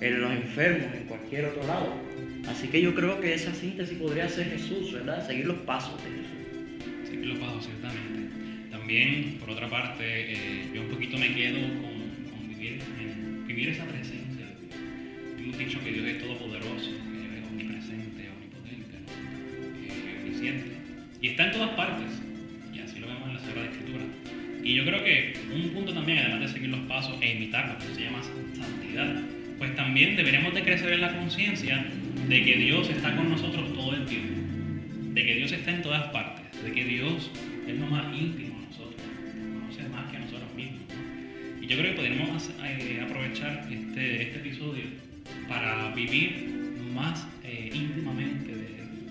en 0.00 0.20
los 0.20 0.32
enfermos, 0.32 0.94
en 0.94 1.04
cualquier 1.04 1.44
otro 1.46 1.66
lado. 1.66 1.94
Así 2.48 2.68
que 2.68 2.80
yo 2.80 2.94
creo 2.94 3.20
que 3.20 3.34
esa 3.34 3.54
síntesis 3.54 3.98
podría 3.98 4.28
ser 4.28 4.46
Jesús, 4.46 4.92
¿verdad? 4.92 5.26
Seguir 5.26 5.46
los 5.46 5.58
pasos 5.58 5.94
de 6.02 6.10
Jesús. 6.10 7.08
Seguir 7.10 7.26
los 7.26 7.38
pasos, 7.38 7.66
ciertamente. 7.66 8.18
También, 8.88 9.36
por 9.38 9.50
otra 9.50 9.68
parte, 9.68 10.02
eh, 10.02 10.64
yo 10.72 10.80
un 10.80 10.88
poquito 10.88 11.18
me 11.18 11.34
quedo 11.34 11.60
con, 11.60 12.48
vivir, 12.48 12.80
vivir 13.46 13.68
esa 13.68 13.84
presencia. 13.84 14.46
Hemos 15.38 15.58
dicho 15.58 15.78
que 15.84 15.92
Dios 15.92 16.06
es 16.06 16.18
todopoderoso, 16.18 16.92
que 16.96 17.20
Dios 17.20 17.34
es 17.36 17.46
omnipresente, 17.50 18.30
omnipotente, 18.30 18.96
¿no? 19.04 20.22
omnisciente. 20.22 20.72
Y 21.20 21.28
está 21.28 21.48
en 21.48 21.52
todas 21.52 21.68
partes. 21.72 22.08
Y 22.72 22.78
así 22.78 22.98
lo 22.98 23.08
vemos 23.08 23.28
en 23.28 23.34
la 23.34 23.40
Sagrada 23.40 23.68
Escritura. 23.68 24.04
Y 24.64 24.74
yo 24.76 24.84
creo 24.86 25.04
que 25.04 25.34
un 25.54 25.68
punto 25.74 25.92
también, 25.92 26.20
además 26.20 26.40
de 26.40 26.48
seguir 26.48 26.70
los 26.70 26.80
pasos 26.88 27.14
e 27.20 27.34
imitarlo, 27.34 27.76
que 27.76 27.94
se 27.94 28.04
llama 28.04 28.22
santidad, 28.22 29.20
pues 29.58 29.76
también 29.76 30.16
deberemos 30.16 30.54
de 30.54 30.62
crecer 30.62 30.94
en 30.94 31.02
la 31.02 31.14
conciencia 31.14 31.84
de 32.26 32.42
que 32.42 32.56
Dios 32.56 32.88
está 32.88 33.14
con 33.14 33.28
nosotros 33.28 33.70
todo 33.74 33.94
el 33.94 34.06
tiempo, 34.06 34.40
de 35.12 35.26
que 35.26 35.34
Dios 35.34 35.52
está 35.52 35.72
en 35.72 35.82
todas 35.82 36.04
partes, 36.04 36.64
de 36.64 36.72
que 36.72 36.84
Dios 36.86 37.30
es 37.66 37.78
lo 37.78 37.86
más 37.86 38.16
íntimo 38.16 38.48
nosotros 40.28 40.54
mismos. 40.54 40.82
Y 41.60 41.66
yo 41.66 41.76
creo 41.78 41.92
que 41.92 41.96
podemos 41.96 42.50
eh, 42.62 43.00
aprovechar 43.02 43.66
este, 43.70 44.22
este, 44.22 44.38
episodio 44.38 44.84
para 45.48 45.94
vivir 45.94 46.74
más 46.94 47.26
eh, 47.44 47.70
íntimamente, 47.72 48.52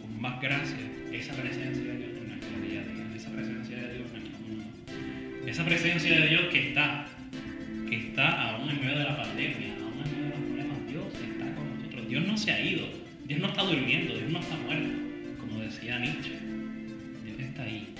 con 0.01 0.21
más 0.21 0.41
gracia, 0.41 0.77
esa 1.11 1.33
presencia 1.33 1.83
de 1.83 1.97
Dios 1.97 2.11
en 2.17 2.27
nuestro 2.29 2.61
día 2.61 2.81
a 2.81 2.83
día, 2.83 3.15
esa 3.15 3.31
presencia 3.31 3.77
de 3.77 3.93
Dios 3.95 4.07
en 4.13 4.21
nuestro 4.21 4.47
mundo, 4.47 4.65
esa 5.45 5.65
presencia 5.65 6.19
de 6.19 6.27
Dios 6.27 6.41
que 6.51 6.69
está, 6.69 7.07
que 7.89 7.95
está 7.95 8.49
aún 8.49 8.69
en 8.69 8.79
medio 8.79 8.97
de 8.97 9.03
la 9.03 9.17
pandemia, 9.17 9.73
aún 9.81 10.01
en 10.05 10.11
medio 10.11 10.23
de 10.23 10.29
los 10.29 10.39
problemas, 10.39 10.87
Dios 10.87 11.05
está 11.13 11.55
con 11.55 11.75
nosotros, 11.75 12.09
Dios 12.09 12.27
no 12.27 12.37
se 12.37 12.51
ha 12.51 12.61
ido, 12.61 12.87
Dios 13.25 13.39
no 13.39 13.47
está 13.47 13.63
durmiendo, 13.63 14.15
Dios 14.15 14.29
no 14.29 14.39
está 14.39 14.55
muerto, 14.57 14.89
como 15.39 15.59
decía 15.59 15.99
Nietzsche, 15.99 16.33
Dios 17.25 17.39
está 17.39 17.63
ahí. 17.63 17.93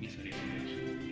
Que 0.00 0.06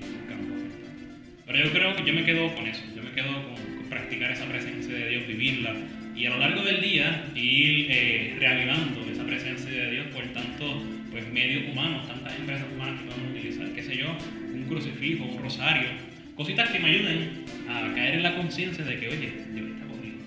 nunca 0.07 0.35
nos 0.35 1.47
Pero 1.47 1.65
yo 1.65 1.73
creo 1.73 1.97
que 1.97 2.05
yo 2.05 2.13
me 2.13 2.25
quedo 2.25 2.55
con 2.55 2.67
eso, 2.67 2.83
yo 2.95 3.03
me 3.03 3.13
quedo 3.13 3.33
con, 3.45 3.89
practicar 3.89 4.33
esa 4.33 4.47
presencia 4.47 4.95
de 4.95 5.09
Dios, 5.09 5.27
vivirla 5.27 5.75
y 6.17 6.27
a 6.27 6.31
lo 6.31 6.39
largo 6.39 6.63
del 6.63 6.81
día 6.81 7.27
ir 7.35 7.87
eh, 7.91 8.37
reavivando 8.39 9.09
esa 9.11 9.25
presencia 9.25 9.71
de 9.71 9.91
Dios 9.91 10.07
por 10.07 10.25
tanto 10.33 10.83
pues, 11.11 11.31
medios 11.33 11.71
humanos, 11.71 12.09
tantas 12.09 12.37
empresas 12.39 12.67
humanas 12.75 13.01
que 13.01 13.07
podemos 13.09 13.31
utilizar, 13.31 13.69
qué 13.73 13.83
sé 13.83 13.97
yo, 13.97 14.17
un 14.53 14.65
crucifijo, 14.65 15.25
un 15.25 15.43
rosario, 15.43 15.89
cositas 16.35 16.71
que 16.71 16.79
me 16.79 16.89
ayuden 16.89 17.45
a 17.69 17.95
caer 17.95 18.15
en 18.15 18.23
la 18.23 18.37
conciencia 18.37 18.85
de 18.85 18.99
que, 18.99 19.09
oye, 19.09 19.33
Dios 19.53 19.71
está 19.71 19.87
conmigo, 19.87 20.19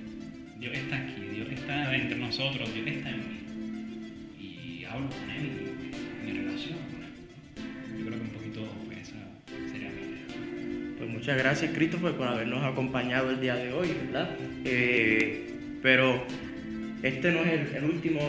Dios 0.60 0.74
está 0.74 0.98
aquí, 0.98 1.22
Dios 1.34 1.48
está 1.52 1.96
entre 1.96 2.18
nosotros, 2.18 2.74
Dios 2.74 2.88
está 2.88 3.10
en 3.10 3.18
mí 3.18 3.38
hablo 4.90 5.10
con 5.10 5.30
él 5.30 5.67
muchas 11.28 11.44
gracias, 11.44 11.72
Christopher, 11.76 12.14
por 12.14 12.26
habernos 12.26 12.64
acompañado 12.64 13.32
el 13.32 13.42
día 13.42 13.54
de 13.56 13.74
hoy, 13.74 13.90
¿verdad? 14.06 14.30
Eh, 14.64 15.50
pero 15.84 16.24
este 17.04 17.34
no 17.34 17.42
es 17.42 17.74
el, 17.76 17.84
último 17.84 18.22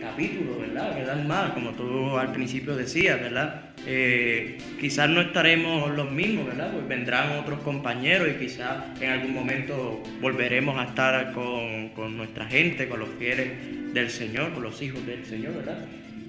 capítulo, 0.00 0.58
¿verdad? 0.58 0.96
Quedan 0.96 1.28
más, 1.28 1.52
como 1.52 1.72
tú 1.72 2.16
al 2.16 2.32
principio 2.32 2.74
decías, 2.74 3.20
¿verdad? 3.20 3.72
Eh, 3.86 4.56
quizás 4.80 5.10
no 5.10 5.20
estaremos 5.20 5.94
los 5.94 6.10
mismos, 6.10 6.46
¿verdad? 6.46 6.72
Pues 6.72 6.88
vendrán 6.88 7.32
otros 7.32 7.60
compañeros 7.60 8.28
y 8.34 8.42
quizás 8.42 8.98
en 8.98 9.10
algún 9.10 9.34
momento 9.34 10.02
volveremos 10.22 10.78
a 10.78 10.84
estar 10.84 11.34
con, 11.34 11.90
con 11.90 12.16
nuestra 12.16 12.46
gente, 12.46 12.88
con 12.88 13.00
los 13.00 13.10
fieles 13.18 13.92
del 13.92 14.08
Señor, 14.08 14.54
con 14.54 14.62
los 14.62 14.80
hijos 14.80 15.04
del 15.04 15.22
Señor, 15.26 15.54
¿verdad? 15.54 15.84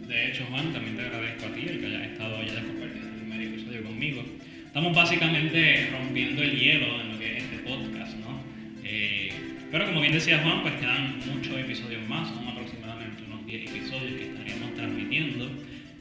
De 0.06 0.28
hecho, 0.28 0.44
Juan, 0.50 0.74
también 0.74 0.98
te 0.98 1.04
agradezco 1.04 1.46
a 1.46 1.56
ti 1.56 1.66
el 1.66 1.80
que 1.80 1.86
hayas 1.86 2.12
estado 2.12 2.36
allá 2.36 2.62
compartiendo 2.62 3.08
el 3.08 3.16
primer 3.22 3.42
episodio 3.42 3.84
conmigo. 3.86 4.22
Estamos 4.70 4.96
básicamente 4.96 5.90
rompiendo 5.92 6.44
el 6.44 6.52
hielo 6.52 7.02
en 7.02 7.12
lo 7.12 7.18
que 7.18 7.38
es 7.38 7.44
este 7.44 7.58
podcast, 7.68 8.16
¿no? 8.18 8.40
Eh, 8.84 9.34
pero 9.72 9.88
como 9.88 10.00
bien 10.00 10.14
decía 10.14 10.44
Juan, 10.44 10.62
pues 10.62 10.76
quedan 10.76 11.18
muchos 11.26 11.58
episodios 11.58 12.08
más, 12.08 12.30
son 12.30 12.48
aproximadamente 12.48 13.24
unos 13.26 13.44
10 13.48 13.72
episodios 13.72 14.14
que 14.14 14.26
estaríamos 14.30 14.76
transmitiendo. 14.76 15.50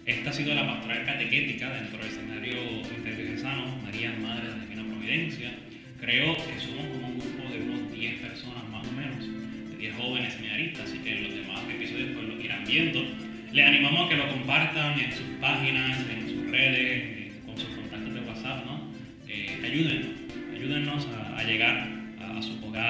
Esta 0.04 0.28
ha 0.28 0.32
sido 0.34 0.54
la 0.54 0.66
pastoral 0.66 1.06
catequética 1.06 1.70
dentro 1.70 1.96
del 1.96 2.08
escenario 2.08 2.56
interdiocesano 2.94 3.74
María 3.84 4.12
Madre 4.20 4.48
de 4.48 4.56
la 4.58 4.64
Divina 4.66 4.84
Providencia. 4.84 5.50
Creo 5.98 6.36
que 6.36 6.60
somos 6.60 6.84
como 6.92 7.06
un 7.08 7.18
grupo 7.20 7.50
de 7.50 7.62
unos 7.62 7.90
10 7.90 8.20
personas 8.20 8.68
más 8.68 8.86
o 8.86 8.92
menos, 8.92 9.70
de 9.70 9.76
10 9.78 9.94
jóvenes 9.94 10.34
seminaristas, 10.34 10.90
así 10.90 10.98
que 10.98 11.22
los 11.22 11.34
demás 11.34 11.62
episodios 11.74 12.10
pues 12.14 12.28
lo 12.28 12.38
irán 12.38 12.64
viendo. 12.66 13.02
Les 13.50 13.66
animamos 13.66 14.04
a 14.04 14.08
que 14.10 14.16
lo 14.18 14.28
compartan 14.28 15.00
en 15.00 15.10
sus 15.10 15.26
páginas, 15.40 16.04
en 16.12 16.28
sus 16.28 16.50
redes, 16.50 17.17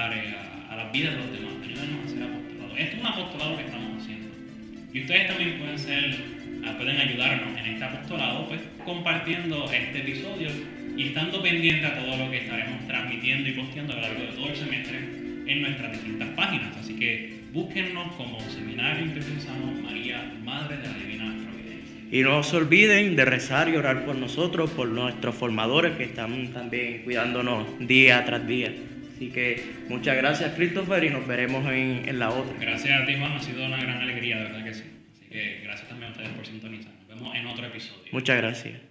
a, 0.07 0.73
a, 0.73 0.77
las 0.77 0.93
vidas 0.93 1.15
de 1.15 1.21
los 1.21 1.33
demás, 1.33 1.55
ayúdennos 1.63 2.07
a 2.07 2.09
ser 2.09 2.23
apostolados. 2.23 2.79
Esto 2.79 2.97
es 2.97 3.01
un 3.01 3.07
apostolado 3.07 3.57
que 3.57 3.65
estamos 3.65 4.03
haciendo. 4.03 4.29
Y 4.93 5.01
ustedes 5.01 5.27
también 5.29 5.59
pueden 5.59 5.79
ser 5.79 6.39
Ah, 6.65 6.75
pueden 6.77 6.97
ayudarnos 6.97 7.57
en 7.59 7.73
este 7.73 7.85
apostolado, 7.85 8.49
pues 8.49 8.61
compartiendo 8.85 9.71
este 9.73 9.99
episodio 9.99 10.49
y 10.97 11.09
estando 11.09 11.43
pendiente 11.43 11.87
a 11.87 11.95
todo 11.95 12.17
lo 12.17 12.31
que 12.31 12.39
estaremos 12.39 12.87
transmitiendo 12.87 13.49
y 13.49 13.53
posteando 13.53 13.93
a 13.93 13.97
lo 13.97 14.03
largo 14.03 14.21
de 14.23 14.29
todo 14.29 14.49
el 14.49 14.57
semestre 14.57 14.99
en 15.47 15.63
nuestras 15.63 15.93
distintas 15.93 16.29
páginas. 16.31 16.77
Así 16.77 16.95
que 16.95 17.39
búsquennos 17.53 18.13
como 18.15 18.41
Seminario 18.41 19.05
Intercesano 19.05 19.73
María, 19.83 20.33
Madre 20.45 20.79
de 20.79 20.89
la 20.89 20.95
Divina 20.95 21.35
Providencia. 21.45 22.19
Y 22.19 22.23
no 22.23 22.43
se 22.43 22.57
olviden 22.57 23.15
de 23.15 23.25
rezar 23.25 23.69
y 23.69 23.77
orar 23.77 24.05
por 24.05 24.17
nosotros, 24.17 24.71
por 24.71 24.89
nuestros 24.89 25.35
formadores 25.37 25.93
que 25.97 26.05
están 26.05 26.49
también 26.49 27.03
cuidándonos 27.05 27.67
día 27.79 28.25
tras 28.25 28.47
día. 28.47 28.73
Así 29.19 29.31
que 29.31 29.61
muchas 29.89 30.17
gracias 30.17 30.55
Christopher 30.55 31.03
y 31.03 31.11
nos 31.11 31.27
veremos 31.27 31.67
en, 31.73 32.09
en 32.09 32.21
la 32.21 32.31
otra. 32.31 32.57
Gracias 32.61 33.03
a 33.03 33.05
ti 33.05 33.17
Juan, 33.19 33.33
ha 33.33 33.41
sido 33.41 33.67
una 33.67 33.77
gran 33.77 34.01
alegría, 34.01 34.37
de 34.37 34.45
verdad 34.45 34.65
que 34.65 34.75
sí. 34.75 34.85
Así 35.13 35.25
que 35.29 35.61
gracias 35.65 35.89
también 35.89 36.11
a 36.11 36.13
ustedes 36.13 36.31
por 36.31 36.47
sintonizar. 36.47 36.93
Nos 37.01 37.09
vemos 37.09 37.35
en 37.35 37.47
otro 37.49 37.67
episodio. 37.67 38.05
Muchas 38.13 38.37
gracias. 38.37 38.88